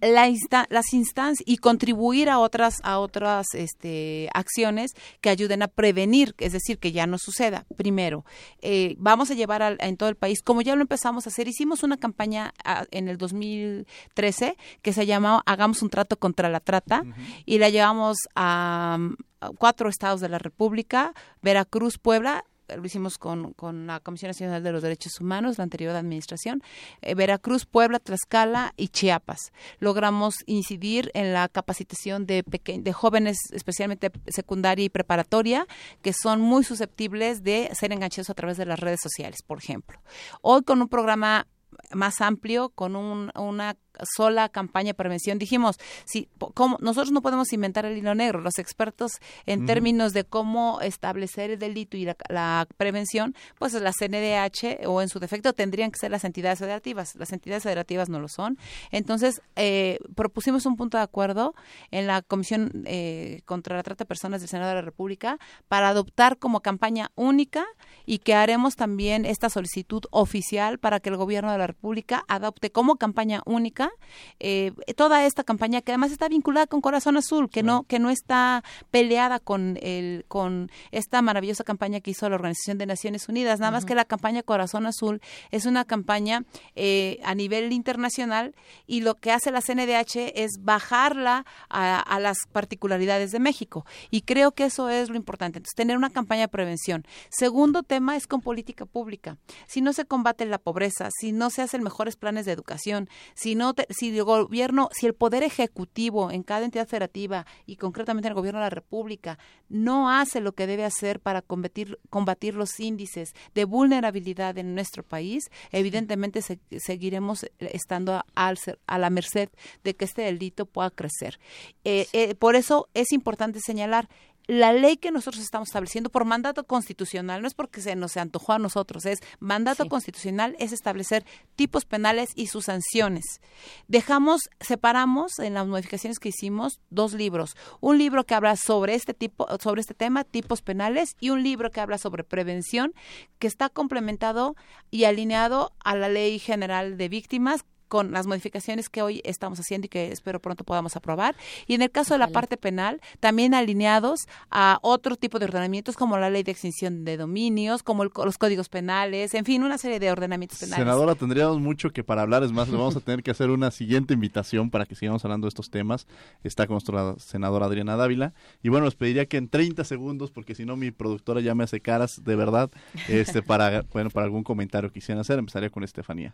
[0.01, 5.67] La insta- las instancias y contribuir a otras a otras este, acciones que ayuden a
[5.67, 7.65] prevenir, es decir, que ya no suceda.
[7.75, 8.25] Primero,
[8.61, 11.47] eh, vamos a llevar al- en todo el país, como ya lo empezamos a hacer,
[11.47, 12.53] hicimos una campaña
[12.91, 17.03] en el 2013 que se llamaba Hagamos un trato contra la trata
[17.45, 18.97] y la llevamos a,
[19.32, 24.63] a cuatro estados de la República, Veracruz, Puebla, lo hicimos con, con la Comisión Nacional
[24.63, 26.63] de los Derechos Humanos, la anterior administración,
[27.01, 29.51] eh, Veracruz, Puebla, Tlaxcala y Chiapas.
[29.79, 35.67] Logramos incidir en la capacitación de, de jóvenes, especialmente secundaria y preparatoria,
[36.01, 40.01] que son muy susceptibles de ser enganchados a través de las redes sociales, por ejemplo.
[40.41, 41.47] Hoy con un programa
[41.93, 43.75] más amplio, con un- una
[44.15, 45.37] sola campaña de prevención.
[45.37, 46.77] Dijimos, si, ¿cómo?
[46.81, 48.41] nosotros no podemos inventar el hilo negro.
[48.41, 49.11] Los expertos
[49.45, 55.01] en términos de cómo establecer el delito y la, la prevención, pues la CNDH o
[55.03, 57.15] en su defecto tendrían que ser las entidades federativas.
[57.17, 58.57] Las entidades federativas no lo son.
[58.89, 61.53] Entonces, eh, propusimos un punto de acuerdo
[61.91, 65.37] en la Comisión eh, contra la Trata de Personas del Senado de la República
[65.67, 67.63] para adoptar como campaña única
[68.07, 71.82] y que haremos también esta solicitud oficial para que el Gobierno de la República
[72.27, 73.91] adopte como campaña única
[74.39, 78.09] eh, toda esta campaña que además está vinculada con Corazón Azul, que no que no
[78.09, 83.59] está peleada con el con esta maravillosa campaña que hizo la Organización de Naciones Unidas,
[83.59, 85.21] nada más que la campaña Corazón Azul
[85.51, 86.43] es una campaña
[86.75, 88.55] eh, a nivel internacional
[88.87, 94.21] y lo que hace la CNDH es bajarla a, a las particularidades de México y
[94.21, 97.05] creo que eso es lo importante, entonces tener una campaña de prevención.
[97.29, 99.37] Segundo tema es con política pública.
[99.67, 103.55] Si no se combate la pobreza, si no se hacen mejores planes de educación, si
[103.55, 108.27] no te- si el gobierno, si el poder ejecutivo en cada entidad federativa y concretamente
[108.27, 109.37] en el gobierno de la República
[109.69, 115.03] no hace lo que debe hacer para combatir combatir los índices de vulnerabilidad en nuestro
[115.03, 118.53] país, evidentemente se- seguiremos estando a,
[118.87, 119.49] a la merced
[119.83, 121.39] de que este delito pueda crecer.
[121.83, 124.09] Eh, eh, por eso es importante señalar
[124.47, 128.53] la ley que nosotros estamos estableciendo por mandato constitucional, no es porque se nos antojó
[128.53, 131.25] a nosotros, es mandato constitucional, es establecer
[131.55, 133.41] tipos penales y sus sanciones.
[133.87, 137.55] Dejamos, separamos en las modificaciones que hicimos dos libros.
[137.79, 141.71] Un libro que habla sobre este tipo, sobre este tema, tipos penales, y un libro
[141.71, 142.93] que habla sobre prevención,
[143.39, 144.55] que está complementado
[144.91, 149.85] y alineado a la ley general de víctimas con las modificaciones que hoy estamos haciendo
[149.85, 151.35] y que espero pronto podamos aprobar.
[151.67, 155.95] Y en el caso de la parte penal, también alineados a otro tipo de ordenamientos
[155.95, 159.77] como la ley de extinción de dominios, como el- los códigos penales, en fin, una
[159.77, 160.79] serie de ordenamientos penales.
[160.79, 163.69] Senadora, tendríamos mucho que para hablar, es más, le vamos a tener que hacer una
[163.69, 166.07] siguiente invitación para que sigamos hablando de estos temas.
[166.43, 168.33] Está con nuestra senadora Adriana Dávila.
[168.63, 171.63] Y bueno, les pediría que en 30 segundos, porque si no mi productora ya me
[171.63, 172.71] hace caras, de verdad,
[173.07, 176.33] este para bueno, para algún comentario que quisieran hacer, empezaría con Estefanía.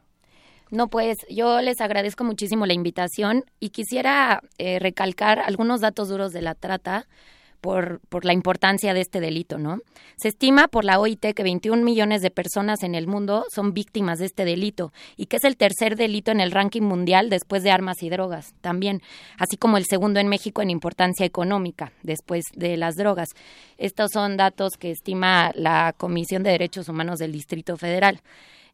[0.71, 6.31] No, pues yo les agradezco muchísimo la invitación y quisiera eh, recalcar algunos datos duros
[6.31, 7.07] de la trata
[7.59, 9.79] por, por la importancia de este delito, ¿no?
[10.17, 14.19] Se estima por la OIT que 21 millones de personas en el mundo son víctimas
[14.19, 17.71] de este delito y que es el tercer delito en el ranking mundial después de
[17.71, 19.01] armas y drogas, también,
[19.37, 23.29] así como el segundo en México en importancia económica después de las drogas.
[23.77, 28.21] Estos son datos que estima la Comisión de Derechos Humanos del Distrito Federal.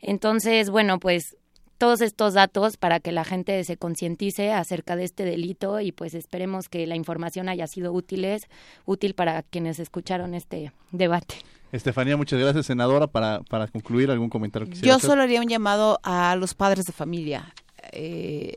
[0.02, 1.36] Entonces, bueno, pues
[1.78, 6.14] todos estos datos para que la gente se concientice acerca de este delito y pues
[6.14, 8.48] esperemos que la información haya sido útiles,
[8.86, 11.36] útil para quienes escucharon este debate.
[11.72, 13.08] Estefanía, muchas gracias, senadora.
[13.08, 15.10] Para, para concluir, ¿algún comentario que Yo hacer?
[15.10, 17.54] solo haría un llamado a los padres de familia.
[17.92, 18.56] Eh,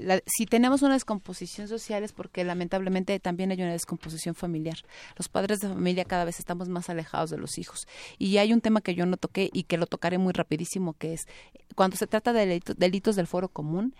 [0.00, 4.76] la- si tenemos una descomposición social es porque lamentablemente también hay una descomposición familiar.
[5.16, 7.86] Los padres de familia cada vez estamos más alejados de los hijos.
[8.18, 11.14] Y hay un tema que yo no toqué y que lo tocaré muy rapidísimo, que
[11.14, 11.26] es
[11.74, 13.94] cuando se trata de delito- delitos del foro común,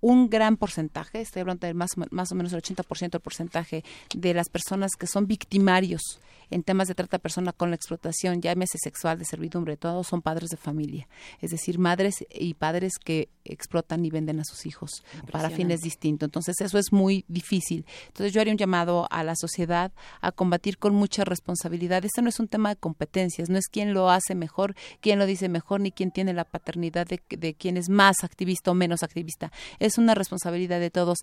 [0.00, 4.34] un gran porcentaje, estoy hablando del más, más o menos el 80% del porcentaje de
[4.34, 6.20] las personas que son victimarios
[6.50, 10.22] en temas de trata de persona con la explotación, llámese sexual, de servidumbre, todos son
[10.22, 11.08] padres de familia,
[11.40, 16.26] es decir, madres y padres que explotan y venden a sus hijos para fines distintos.
[16.26, 17.84] Entonces eso es muy difícil.
[18.08, 22.04] Entonces yo haría un llamado a la sociedad a combatir con mucha responsabilidad.
[22.04, 25.26] Este no es un tema de competencias, no es quién lo hace mejor, quién lo
[25.26, 29.02] dice mejor, ni quién tiene la paternidad de, de quién es más activista o menos
[29.02, 29.52] activista.
[29.78, 31.18] Es una responsabilidad de todos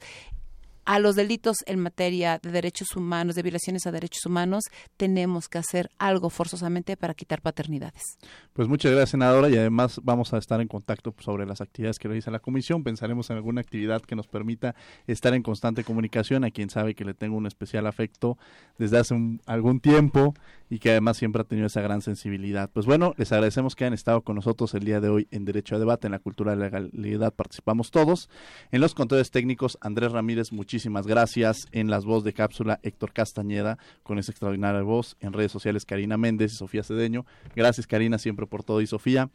[0.86, 4.64] a los delitos en materia de derechos humanos, de violaciones a derechos humanos,
[4.98, 8.18] tenemos que hacer algo forzosamente para quitar paternidades.
[8.54, 12.08] Pues muchas gracias, senadora, y además vamos a estar en contacto sobre las actividades que
[12.08, 12.84] realiza la comisión.
[12.84, 14.76] Pensaremos en alguna actividad que nos permita
[15.08, 16.44] estar en constante comunicación.
[16.44, 18.38] A quien sabe que le tengo un especial afecto
[18.78, 19.16] desde hace
[19.46, 20.34] algún tiempo
[20.72, 22.70] y que además siempre ha tenido esa gran sensibilidad.
[22.72, 25.76] Pues bueno, les agradecemos que hayan estado con nosotros el día de hoy en Derecho
[25.76, 27.34] a Debate, en la cultura de la legalidad.
[27.34, 28.30] Participamos todos.
[28.72, 31.68] En los controles técnicos, Andrés Ramírez, muchísimas gracias.
[31.74, 35.18] En las voz de cápsula, Héctor Castañeda, con esa extraordinaria voz.
[35.20, 37.26] En redes sociales, Karina Méndez y Sofía Cedeño.
[37.54, 38.80] Gracias, Karina, siempre por todo.
[38.80, 39.30] Y Sofía,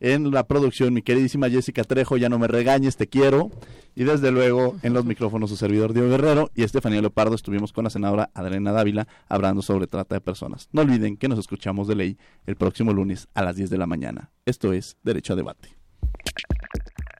[0.00, 3.50] en la producción, mi queridísima Jessica Trejo, ya no me regañes, te quiero.
[3.94, 7.84] Y desde luego, en los micrófonos, su servidor Diego Guerrero y Estefanía Leopardo estuvimos con
[7.84, 10.68] la senadora Adriana Dávila hablando sobre trata de personas.
[10.72, 13.86] No olviden que nos escuchamos de ley el próximo lunes a las 10 de la
[13.86, 14.30] mañana.
[14.46, 15.76] Esto es Derecho a Debate.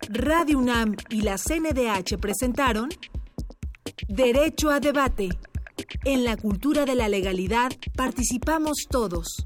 [0.08, 2.88] Radio UNAM y la CNDH presentaron
[4.08, 5.28] Derecho a Debate.
[6.04, 9.44] En la cultura de la legalidad participamos todos.